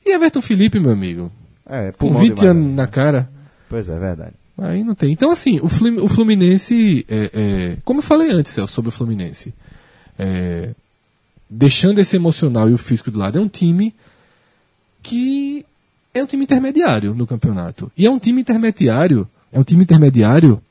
E 0.06 0.12
Everton 0.12 0.42
Felipe, 0.42 0.80
meu 0.80 0.92
amigo. 0.92 1.32
É, 1.70 1.92
com 1.92 2.14
20 2.14 2.46
anos 2.46 2.76
na 2.76 2.88
cara. 2.88 3.30
Pois 3.70 3.90
é, 3.90 4.00
verdade. 4.00 4.34
Aí 4.58 4.84
não 4.84 4.96
tem. 4.96 5.12
Então, 5.12 5.30
assim, 5.30 5.60
o 5.62 6.08
Fluminense, 6.08 7.06
é, 7.08 7.32
é, 7.34 7.78
como 7.84 8.00
eu 8.00 8.04
falei 8.04 8.32
antes, 8.32 8.54
Celso, 8.54 8.74
sobre 8.74 8.90
o 8.90 8.92
Fluminense, 8.92 9.54
é, 10.18 10.74
deixando 11.50 12.00
esse 12.00 12.16
emocional 12.16 12.70
e 12.70 12.74
o 12.74 12.78
físico 12.78 13.12
do 13.12 13.20
lado, 13.20 13.38
é 13.38 13.42
um 13.42 13.48
time 13.48 13.94
que 15.04 15.64
é 16.14 16.24
um 16.24 16.26
time 16.26 16.44
intermediário 16.44 17.14
no 17.14 17.28
campeonato. 17.28 17.92
E 17.96 18.06
é 18.08 18.10
um 18.10 18.18
time 18.18 18.42
intermediário, 18.42 19.28
é 19.52 19.60
um 19.60 19.64
time 19.64 19.84
intermediário, 19.84 20.62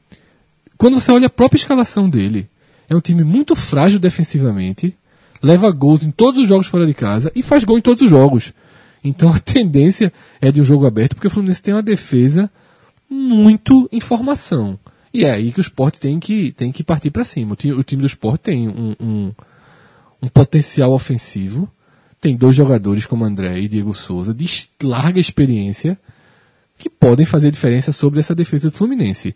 quando 0.76 1.00
você 1.00 1.12
olha 1.12 1.26
a 1.26 1.30
própria 1.30 1.58
escalação 1.58 2.10
dele, 2.10 2.48
é 2.88 2.94
um 2.94 3.00
time 3.00 3.22
muito 3.24 3.54
frágil 3.54 3.98
defensivamente, 3.98 4.96
leva 5.42 5.70
gols 5.70 6.02
em 6.02 6.10
todos 6.10 6.42
os 6.42 6.48
jogos 6.48 6.66
fora 6.66 6.86
de 6.86 6.94
casa 6.94 7.30
e 7.34 7.42
faz 7.42 7.64
gol 7.64 7.78
em 7.78 7.82
todos 7.82 8.02
os 8.02 8.10
jogos. 8.10 8.52
Então 9.08 9.32
a 9.32 9.38
tendência 9.38 10.12
é 10.40 10.50
de 10.50 10.60
um 10.60 10.64
jogo 10.64 10.86
aberto, 10.86 11.14
porque 11.14 11.28
o 11.28 11.30
Fluminense 11.30 11.62
tem 11.62 11.74
uma 11.74 11.82
defesa 11.82 12.50
muito 13.08 13.88
em 13.92 14.00
formação. 14.00 14.78
E 15.12 15.24
é 15.24 15.30
aí 15.30 15.52
que 15.52 15.60
o 15.60 15.62
esporte 15.62 15.98
tem 15.98 16.18
que, 16.18 16.52
tem 16.52 16.72
que 16.72 16.82
partir 16.82 17.10
para 17.10 17.24
cima. 17.24 17.54
O 17.54 17.56
time, 17.56 17.72
o 17.74 17.82
time, 17.82 18.02
do 18.02 18.06
esporte 18.06 18.42
tem 18.42 18.68
um, 18.68 18.94
um, 19.00 19.32
um, 20.22 20.28
potencial 20.28 20.92
ofensivo. 20.92 21.70
Tem 22.20 22.36
dois 22.36 22.56
jogadores 22.56 23.06
como 23.06 23.24
André 23.24 23.60
e 23.60 23.68
Diego 23.68 23.94
Souza, 23.94 24.34
de 24.34 24.46
larga 24.82 25.20
experiência, 25.20 25.98
que 26.76 26.90
podem 26.90 27.24
fazer 27.24 27.50
diferença 27.50 27.92
sobre 27.92 28.20
essa 28.20 28.34
defesa 28.34 28.70
do 28.70 28.76
Fluminense. 28.76 29.34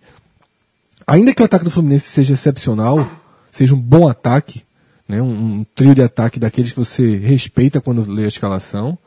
Ainda 1.07 1.33
que 1.33 1.41
o 1.41 1.45
ataque 1.45 1.65
do 1.65 1.71
Fluminense 1.71 2.09
seja 2.09 2.35
excepcional, 2.35 3.09
seja 3.51 3.75
um 3.75 3.81
bom 3.81 4.09
ataque, 4.09 4.63
né, 5.09 5.23
um, 5.23 5.61
um 5.61 5.67
trio 5.75 5.95
de 5.95 6.03
ataque 6.03 6.39
daqueles 6.39 6.73
que 6.73 6.79
você 6.79 7.17
respeita 7.17 7.81
quando 7.81 8.11
lê 8.11 8.25
a 8.25 8.29
escalação, 8.29 8.99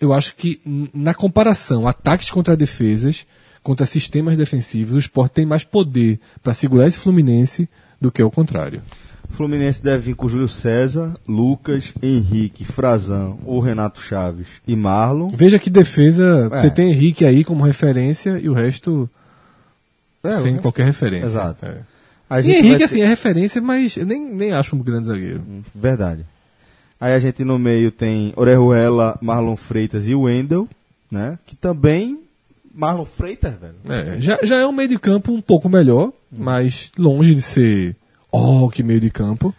eu 0.00 0.12
acho 0.12 0.34
que 0.34 0.60
na 0.92 1.14
comparação 1.14 1.86
ataques 1.86 2.30
contra 2.30 2.56
defesas, 2.56 3.26
contra 3.62 3.86
sistemas 3.86 4.36
defensivos, 4.36 4.94
o 4.94 4.98
esporte 4.98 5.32
tem 5.32 5.46
mais 5.46 5.64
poder 5.64 6.20
para 6.42 6.52
segurar 6.52 6.86
esse 6.86 6.98
Fluminense 6.98 7.68
do 8.00 8.12
que 8.12 8.22
o 8.22 8.30
contrário. 8.30 8.82
Fluminense 9.30 9.82
deve 9.82 10.04
vir 10.04 10.14
com 10.14 10.28
Júlio 10.28 10.48
César, 10.48 11.16
Lucas, 11.26 11.92
Henrique, 12.02 12.64
Frazão, 12.64 13.38
o 13.44 13.58
Renato 13.58 14.00
Chaves 14.00 14.46
e 14.66 14.76
Marlon. 14.76 15.28
Veja 15.28 15.58
que 15.58 15.68
defesa, 15.68 16.48
é. 16.52 16.56
você 16.56 16.70
tem 16.70 16.90
Henrique 16.90 17.24
aí 17.24 17.42
como 17.42 17.64
referência 17.64 18.38
e 18.40 18.48
o 18.48 18.52
resto 18.52 19.10
é, 20.22 20.32
sem 20.32 20.52
resto... 20.52 20.62
qualquer 20.62 20.84
referência. 20.84 21.26
Exato. 21.26 21.66
É. 21.66 21.80
e 22.42 22.52
Henrique, 22.52 22.78
ter... 22.78 22.84
assim, 22.84 23.00
é 23.00 23.06
referência, 23.06 23.60
mas 23.60 23.96
eu 23.96 24.06
nem, 24.06 24.20
nem 24.20 24.52
acho 24.52 24.76
um 24.76 24.78
grande 24.78 25.08
zagueiro. 25.08 25.42
Verdade. 25.74 26.24
Aí 27.00 27.12
a 27.12 27.18
gente 27.18 27.44
no 27.44 27.58
meio 27.58 27.90
tem 27.90 28.32
Orejuela, 28.36 29.18
Marlon 29.20 29.56
Freitas 29.56 30.08
e 30.08 30.14
Wendel, 30.14 30.68
né? 31.10 31.38
Que 31.46 31.54
também. 31.54 32.20
Marlon 32.74 33.06
Freitas, 33.06 33.54
velho. 33.54 33.74
É, 33.88 34.20
já, 34.20 34.38
já 34.42 34.56
é 34.56 34.66
um 34.66 34.72
meio 34.72 34.88
de 34.88 34.98
campo 34.98 35.32
um 35.32 35.40
pouco 35.40 35.68
melhor, 35.68 36.08
hum. 36.08 36.12
mas 36.38 36.90
longe 36.98 37.34
de 37.34 37.42
ser. 37.42 37.96
Oh, 38.30 38.68
que 38.68 38.82
meio 38.82 39.00
de 39.00 39.10
campo. 39.10 39.54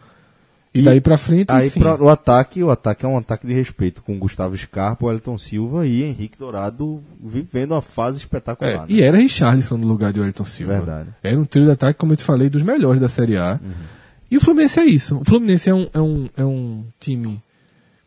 E, 0.73 0.82
e 0.82 0.84
daí 0.84 1.02
pra 1.02 1.17
frente, 1.17 1.52
aí 1.52 1.69
sim. 1.69 1.80
Pra, 1.80 1.95
o 1.95 2.10
ataque, 2.10 2.62
o 2.62 2.69
ataque 2.69 3.04
é 3.04 3.10
um 3.10 3.17
ataque 3.17 3.47
de 3.47 3.54
respeito 3.54 4.04
com 4.04 4.19
Gustavo 4.19 4.56
Scarpa, 4.56 5.08
Wellington 5.08 5.38
Silva 5.38 5.88
e 5.88 6.04
Henrique 6.04 6.38
Dourado 6.38 7.02
vivendo 7.23 7.71
uma 7.71 7.82
fase 7.82 8.19
espetacular. 8.19 8.71
É, 8.71 8.78
né? 8.80 8.86
E 8.88 9.02
era 9.02 9.17
Richarlison 9.17 9.78
no 9.78 9.88
lugar 9.88 10.13
de 10.13 10.19
Wellington 10.19 10.45
Silva. 10.45 10.73
Verdade. 10.73 11.10
Era 11.23 11.39
um 11.39 11.45
trio 11.45 11.65
de 11.65 11.71
ataque, 11.71 12.00
como 12.00 12.13
eu 12.13 12.17
te 12.17 12.23
falei, 12.23 12.50
dos 12.50 12.62
melhores 12.62 13.02
da 13.02 13.10
Série 13.10 13.38
A. 13.38 13.60
Uhum. 13.63 13.71
E 14.29 14.37
o 14.37 14.41
Fluminense 14.41 14.79
é 14.79 14.85
isso. 14.85 15.19
O 15.19 15.25
Fluminense 15.25 15.69
é 15.69 15.73
um, 15.73 15.89
é 15.93 16.01
um, 16.01 16.29
é 16.37 16.45
um 16.45 16.85
time 16.99 17.41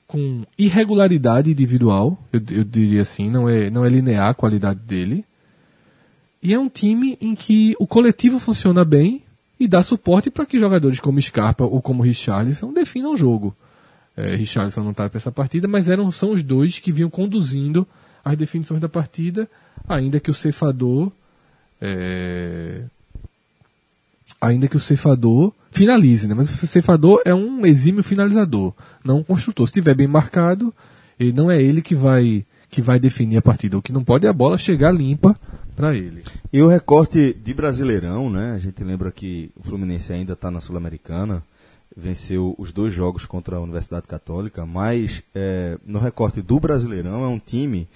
com 0.06 0.44
irregularidade 0.59 1.52
individual, 1.52 2.18
eu, 2.33 2.42
eu 2.50 2.64
diria 2.64 3.02
assim, 3.02 3.30
não 3.30 3.48
é, 3.48 3.70
não 3.70 3.85
é 3.85 3.88
linear 3.88 4.30
a 4.30 4.35
qualidade 4.35 4.80
dele. 4.80 5.24
E 6.42 6.52
é 6.52 6.59
um 6.59 6.68
time 6.68 7.16
em 7.20 7.33
que 7.35 7.76
o 7.78 7.87
coletivo 7.87 8.40
funciona 8.40 8.85
bem 8.85 9.22
e 9.59 9.68
dá 9.68 9.83
suporte 9.85 10.28
para 10.28 10.44
que 10.44 10.59
jogadores 10.59 10.98
como 10.98 11.22
Scarpa 11.22 11.64
ou 11.64 11.80
como 11.80 12.02
Richarlison 12.02 12.72
definam 12.72 13.12
o 13.12 13.16
jogo. 13.16 13.54
É, 14.16 14.35
Richarlison 14.35 14.83
não 14.83 14.90
está 14.90 15.09
para 15.09 15.18
essa 15.18 15.30
partida, 15.30 15.68
mas 15.68 15.88
eram, 15.88 16.11
são 16.11 16.33
os 16.33 16.42
dois 16.42 16.80
que 16.80 16.90
vinham 16.90 17.09
conduzindo 17.09 17.87
as 18.24 18.37
definições 18.37 18.80
da 18.80 18.88
partida, 18.88 19.48
ainda 19.88 20.18
que 20.18 20.30
o 20.30 20.35
ceifador 20.35 21.12
é, 21.80 22.83
ainda 24.40 24.68
que 24.68 24.76
o 24.76 24.81
ceifador 24.81 25.53
finalize, 25.70 26.26
né? 26.26 26.35
Mas 26.35 26.50
o 26.50 26.66
ceifador 26.66 27.20
é 27.24 27.35
um 27.35 27.64
exímio 27.66 28.03
finalizador, 28.03 28.72
não 29.05 29.18
um 29.18 29.22
construtor. 29.22 29.66
Se 29.66 29.70
estiver 29.70 29.94
bem 29.94 30.07
marcado, 30.07 30.72
ele 31.18 31.33
não 31.33 31.50
é 31.50 31.62
ele 31.62 31.83
que 31.83 31.94
vai 31.94 32.44
que 32.70 32.81
vai 32.81 33.00
definir 33.00 33.37
a 33.37 33.42
partida. 33.42 33.76
O 33.76 33.83
que 33.83 33.92
não 33.92 34.05
pode 34.05 34.26
é 34.26 34.29
a 34.29 34.33
bola 34.33 34.57
chegar 34.57 34.92
limpa 34.92 35.37
para 35.74 35.94
ele. 35.94 36.22
E 36.53 36.62
o 36.62 36.68
recorte 36.68 37.35
de 37.35 37.53
Brasileirão, 37.53 38.31
né? 38.31 38.53
A 38.53 38.59
gente 38.59 38.83
lembra 38.85 39.11
que 39.11 39.50
o 39.57 39.62
Fluminense 39.62 40.12
ainda 40.12 40.35
está 40.35 40.53
na 40.53 40.61
Sul-Americana, 40.61 41.42
venceu 41.96 42.55
os 42.57 42.70
dois 42.70 42.94
jogos 42.94 43.26
contra 43.26 43.57
a 43.57 43.61
Universidade 43.61 44.07
Católica, 44.07 44.64
mas 44.64 45.22
é, 45.35 45.79
no 45.85 45.98
recorte 45.98 46.40
do 46.40 46.61
Brasileirão 46.61 47.24
é 47.24 47.29
um 47.29 47.40
time 47.40 47.88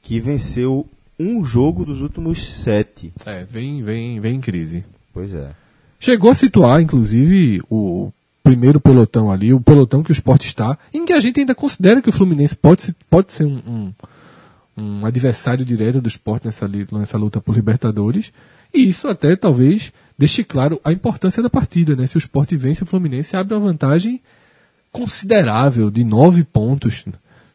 que 0.00 0.18
venceu 0.18 0.88
um 1.18 1.44
jogo 1.44 1.84
dos 1.84 2.00
últimos 2.00 2.54
sete. 2.54 3.12
É, 3.26 3.44
vem, 3.44 3.82
vem, 3.82 4.18
vem 4.18 4.36
em 4.36 4.40
crise. 4.40 4.82
Pois 5.12 5.34
é. 5.34 5.50
Chegou 6.02 6.32
a 6.32 6.34
situar, 6.34 6.82
inclusive, 6.82 7.62
o 7.70 8.10
primeiro 8.42 8.80
pelotão 8.80 9.30
ali, 9.30 9.54
o 9.54 9.60
pelotão 9.60 10.02
que 10.02 10.10
o 10.10 10.12
esporte 10.12 10.48
está, 10.48 10.76
em 10.92 11.04
que 11.04 11.12
a 11.12 11.20
gente 11.20 11.38
ainda 11.38 11.54
considera 11.54 12.02
que 12.02 12.08
o 12.08 12.12
Fluminense 12.12 12.56
pode, 12.56 12.92
pode 13.08 13.32
ser 13.32 13.44
um, 13.44 13.62
um, 13.64 13.92
um 14.76 15.06
adversário 15.06 15.64
direto 15.64 16.00
do 16.00 16.08
esporte 16.08 16.46
nessa, 16.46 16.68
nessa 16.90 17.16
luta 17.16 17.40
por 17.40 17.54
Libertadores. 17.54 18.32
E 18.74 18.88
isso 18.88 19.06
até 19.06 19.36
talvez 19.36 19.92
deixe 20.18 20.42
claro 20.42 20.80
a 20.82 20.90
importância 20.90 21.40
da 21.40 21.48
partida, 21.48 21.94
né? 21.94 22.04
Se 22.04 22.16
o 22.16 22.18
Sport 22.18 22.52
vence 22.54 22.82
o 22.82 22.86
Fluminense, 22.86 23.36
abre 23.36 23.54
uma 23.54 23.60
vantagem 23.60 24.20
considerável 24.90 25.88
de 25.88 26.02
nove 26.02 26.42
pontos. 26.42 27.04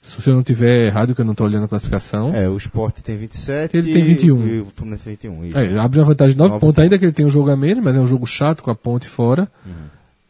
Se 0.01 0.29
eu 0.29 0.35
não 0.35 0.43
tiver 0.43 0.87
errado, 0.87 1.13
que 1.13 1.19
eu 1.21 1.25
não 1.25 1.33
estou 1.33 1.45
olhando 1.45 1.65
a 1.65 1.67
classificação. 1.67 2.33
É, 2.33 2.47
o 2.49 2.55
Sport 2.57 2.99
tem 3.01 3.17
27 3.17 3.75
Ele 3.75 3.93
tem 3.93 4.03
21. 4.03 4.47
e 4.47 4.61
o 4.61 4.65
Fluminense 4.67 5.03
tem 5.17 5.29
21. 5.31 5.45
Isso. 5.45 5.57
É, 5.57 5.77
abre 5.79 5.99
uma 5.99 6.05
vantagem 6.05 6.33
de 6.33 6.37
9 6.37 6.49
Nove 6.49 6.59
pontos, 6.61 6.75
pontos. 6.75 6.83
ainda 6.83 6.97
que 6.97 7.05
ele 7.05 7.11
tenha 7.11 7.27
um 7.27 7.31
jogo 7.31 7.49
a 7.49 7.57
menos, 7.57 7.83
mas 7.83 7.95
é 7.95 7.99
um 7.99 8.07
jogo 8.07 8.25
chato 8.25 8.63
com 8.63 8.71
a 8.71 8.75
ponte 8.75 9.07
fora. 9.07 9.49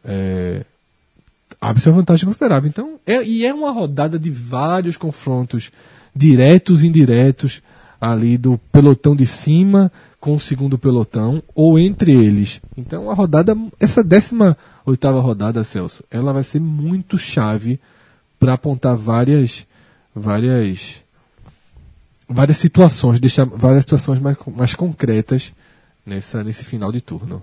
É, 0.04 0.64
abre-se 1.60 1.88
uma 1.88 1.96
vantagem 1.96 2.26
considerável. 2.26 2.68
Então, 2.68 2.98
é, 3.06 3.22
e 3.24 3.46
é 3.46 3.54
uma 3.54 3.70
rodada 3.70 4.18
de 4.18 4.30
vários 4.30 4.96
confrontos 4.96 5.70
diretos 6.14 6.82
e 6.82 6.86
indiretos 6.88 7.62
ali 8.00 8.38
do 8.38 8.58
pelotão 8.72 9.14
de 9.14 9.26
cima 9.26 9.90
com 10.20 10.34
o 10.34 10.40
segundo 10.40 10.78
pelotão 10.78 11.42
ou 11.54 11.78
entre 11.78 12.12
eles. 12.12 12.60
Então 12.76 13.10
a 13.10 13.14
rodada, 13.14 13.56
essa 13.78 14.02
18 14.02 14.56
oitava 14.86 15.20
rodada, 15.20 15.62
Celso, 15.64 16.02
ela 16.10 16.32
vai 16.32 16.42
ser 16.44 16.60
muito 16.60 17.18
chave 17.18 17.78
para 18.38 18.54
apontar 18.54 18.96
várias 18.96 19.66
várias 20.14 21.02
várias 22.28 22.56
situações, 22.58 23.20
deixar 23.20 23.44
várias 23.44 23.84
situações 23.84 24.20
mais, 24.20 24.36
mais 24.54 24.74
concretas 24.74 25.52
nessa 26.04 26.44
nesse 26.44 26.64
final 26.64 26.92
de 26.92 27.00
turno. 27.00 27.40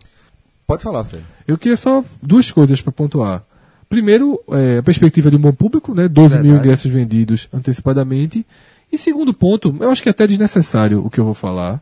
Pode 0.68 0.82
falar, 0.82 1.04
Fred. 1.04 1.24
Eu 1.48 1.58
queria 1.58 1.76
só 1.76 2.04
duas 2.22 2.52
coisas 2.52 2.82
para 2.82 2.92
pontuar. 2.92 3.44
Primeiro, 3.88 4.42
é, 4.50 4.80
a 4.80 4.84
perspectiva 4.84 5.30
de 5.30 5.36
um 5.36 5.40
bom 5.40 5.54
público, 5.54 5.94
né? 5.94 6.08
12 6.08 6.40
mil 6.40 6.56
ingressos 6.56 6.92
vendidos 6.92 7.48
antecipadamente. 7.54 8.46
E 8.92 8.98
segundo 8.98 9.34
ponto, 9.34 9.76
eu 9.80 9.92
acho 9.92 10.02
que 10.02 10.10
é 10.10 10.12
até 10.12 10.26
desnecessário 10.26 11.06
o 11.06 11.10
que 11.10 11.20
eu 11.20 11.26
vou 11.26 11.34
falar, 11.34 11.82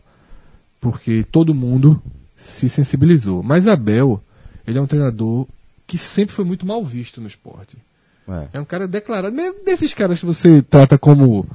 porque 0.81 1.25
todo 1.31 1.53
mundo 1.53 2.01
se 2.35 2.67
sensibilizou. 2.67 3.41
Mas 3.41 3.67
Abel, 3.67 4.21
ele 4.67 4.77
é 4.77 4.81
um 4.81 4.87
treinador 4.87 5.47
que 5.87 5.97
sempre 5.97 6.35
foi 6.35 6.43
muito 6.43 6.65
mal 6.65 6.83
visto 6.83 7.21
no 7.21 7.27
esporte. 7.27 7.77
É. 8.27 8.47
É 8.53 8.59
um 8.59 8.65
cara 8.65 8.87
declarado, 8.87 9.35
mesmo 9.35 9.63
desses 9.65 9.93
caras 9.93 10.19
que 10.19 10.25
você 10.25 10.61
trata 10.61 10.97
como, 10.97 11.45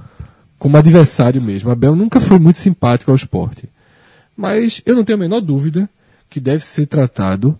como 0.58 0.76
adversário 0.76 1.40
mesmo. 1.40 1.70
Abel 1.70 1.96
nunca 1.96 2.20
foi 2.20 2.38
muito 2.38 2.58
simpático 2.58 3.10
ao 3.10 3.16
esporte. 3.16 3.68
Mas 4.36 4.82
eu 4.86 4.94
não 4.94 5.04
tenho 5.04 5.18
a 5.18 5.20
menor 5.20 5.40
dúvida 5.40 5.88
que 6.28 6.40
deve 6.40 6.62
ser 6.62 6.86
tratado 6.86 7.58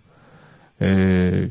é, 0.78 1.48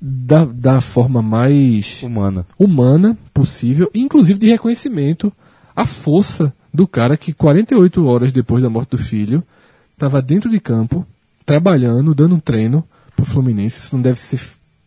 da, 0.00 0.44
da 0.44 0.80
forma 0.80 1.22
mais 1.22 2.02
Humana. 2.02 2.46
humana 2.58 3.16
possível, 3.32 3.90
inclusive 3.94 4.38
de 4.38 4.48
reconhecimento 4.48 5.32
à 5.74 5.86
força 5.86 6.52
do 6.72 6.86
cara 6.86 7.16
que 7.16 7.32
48 7.32 8.04
horas 8.06 8.32
depois 8.32 8.62
da 8.62 8.68
morte 8.68 8.90
do 8.90 8.98
filho 8.98 9.42
estava 9.90 10.20
dentro 10.20 10.50
de 10.50 10.60
campo, 10.60 11.06
trabalhando, 11.44 12.14
dando 12.14 12.34
um 12.34 12.40
treino 12.40 12.84
pro 13.14 13.24
Fluminense. 13.24 13.80
Isso 13.80 13.96
não 13.96 14.02
deve 14.02 14.18
ser. 14.18 14.40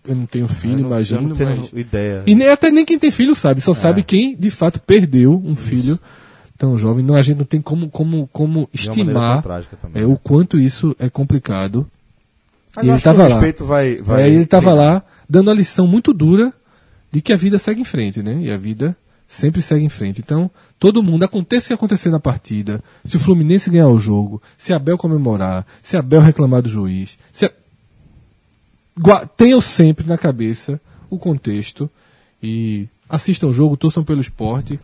Eu 0.08 0.16
não 0.16 0.26
tenho 0.26 0.48
filho, 0.48 0.74
Eu 0.74 0.78
não- 0.78 0.84
eu 0.84 0.88
imagino, 0.96 1.22
não 1.30 1.36
tenho 1.36 1.58
mas. 1.58 1.72
ideia. 1.74 2.24
E 2.26 2.34
nem, 2.34 2.48
até 2.50 2.72
nem 2.72 2.86
quem 2.86 2.98
tem 2.98 3.12
filho 3.12 3.36
sabe, 3.36 3.60
É. 3.60 3.64
só 3.64 3.74
sabe 3.74 4.02
quem 4.04 4.36
de 4.36 4.50
fato 4.50 4.80
perdeu 4.80 5.42
um 5.46 5.56
filho 5.56 6.00
tão 6.58 6.78
jovem. 6.78 7.04
Não, 7.06 7.16
a 7.16 7.22
gente 7.22 7.38
não 7.38 7.46
tem 7.46 7.62
como, 7.62 7.90
como, 7.90 8.28
como 8.32 8.70
estimar 8.74 9.42
também. 9.82 10.04
é, 10.04 10.06
o 10.06 10.18
quanto 10.18 10.58
isso 10.60 10.96
é 11.00 11.10
complicado. 11.10 11.86
Mas 12.76 12.86
e 12.86 12.88
eu 12.88 12.92
ele 12.92 12.96
acho 12.96 13.04
que 13.04 13.10
o 13.10 13.14
tava 13.14 13.28
lá. 13.28 13.40
vai, 13.66 13.96
vai 13.98 14.24
Aí 14.24 14.34
ele 14.34 14.44
estava 14.44 14.74
lá 14.74 15.04
dando 15.30 15.52
a 15.52 15.54
lição 15.54 15.86
muito 15.88 16.14
dura 16.14 16.54
de 17.12 17.22
que 17.22 17.34
a 17.34 17.38
vida 17.38 17.58
segue 17.58 17.82
em 17.82 17.86
frente, 17.86 18.22
né? 18.24 18.40
E 18.42 18.52
a 18.52 18.58
vida 18.58 18.96
sempre 19.28 19.62
segue 19.62 19.84
em 19.86 19.90
frente. 19.90 20.22
Então, 20.22 20.50
todo 20.80 21.04
mundo, 21.04 21.24
aconteça 21.24 21.66
o 21.66 21.68
que 21.70 21.74
acontecer 21.74 22.10
na 22.10 22.20
partida, 22.20 22.82
se 23.04 23.16
o 23.16 23.20
Fluminense 23.20 23.70
ganhar 23.70 23.88
o 23.88 24.00
jogo, 24.00 24.42
se 24.58 24.74
Abel 24.74 24.98
comemorar, 24.98 25.66
se 25.84 25.98
Abel 25.98 26.22
reclamar 26.22 26.62
do 26.62 26.70
juiz, 26.70 27.18
se 27.34 27.46
a... 27.46 27.52
Tenham 29.38 29.62
sempre 29.62 30.06
na 30.06 30.18
cabeça 30.18 30.80
o 31.10 31.18
contexto 31.18 31.90
e 32.42 32.88
assistam 33.08 33.48
o 33.48 33.54
jogo, 33.54 33.78
torçam 33.78 34.04
pelo 34.04 34.22
esporte 34.22 34.80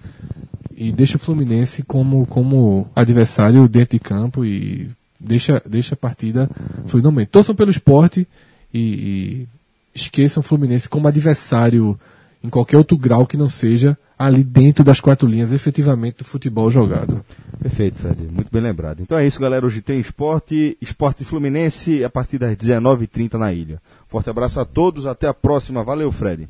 e 0.76 0.92
deixa 0.92 1.18
o 1.18 1.20
Fluminense 1.20 1.84
como, 1.84 2.26
como 2.26 2.88
adversário 2.96 3.68
dentro 3.68 3.98
de 3.98 4.00
campo 4.00 4.44
e 4.44 4.90
deixa, 5.20 5.62
deixa 5.66 5.94
a 5.94 5.98
partida 5.98 6.50
fluidamente. 6.86 7.32
Torçam 7.32 7.56
pelo 7.56 7.72
esporte 7.72 8.28
e, 8.74 8.80
e 8.80 9.48
esqueçam 9.94 10.42
o 10.42 10.44
Fluminense 10.44 10.90
como 10.90 11.08
adversário 11.08 12.00
em 12.44 12.50
qualquer 12.50 12.78
outro 12.78 12.98
grau 12.98 13.26
que 13.26 13.38
não 13.38 13.50
seja 13.50 13.98
ali 14.18 14.44
dentro 14.44 14.84
das 14.84 15.00
quatro 15.00 15.28
linhas 15.28 15.52
efetivamente 15.52 16.18
do 16.20 16.24
futebol 16.24 16.70
jogado. 16.72 17.24
Perfeito, 17.62 17.98
Fred. 17.98 18.28
Muito 18.28 18.52
bem 18.52 18.62
lembrado. 18.62 19.02
Então 19.02 19.18
é 19.18 19.26
isso, 19.26 19.40
galera. 19.40 19.66
Hoje 19.66 19.82
tem 19.82 20.00
esporte, 20.00 20.78
esporte 20.82 21.26
fluminense 21.26 22.04
a 22.04 22.10
partir 22.10 22.38
das 22.38 22.56
19h30 22.56 23.34
na 23.34 23.52
ilha. 23.52 23.82
Forte 24.08 24.30
abraço 24.30 24.60
a 24.60 24.66
todos. 24.66 25.06
Até 25.06 25.28
a 25.28 25.34
próxima. 25.34 25.84
Valeu, 25.84 26.12
Fred. 26.12 26.48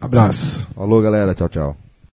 Abraço. 0.00 0.66
Falou, 0.74 1.00
galera. 1.00 1.34
Tchau, 1.34 1.48
tchau. 1.48 1.91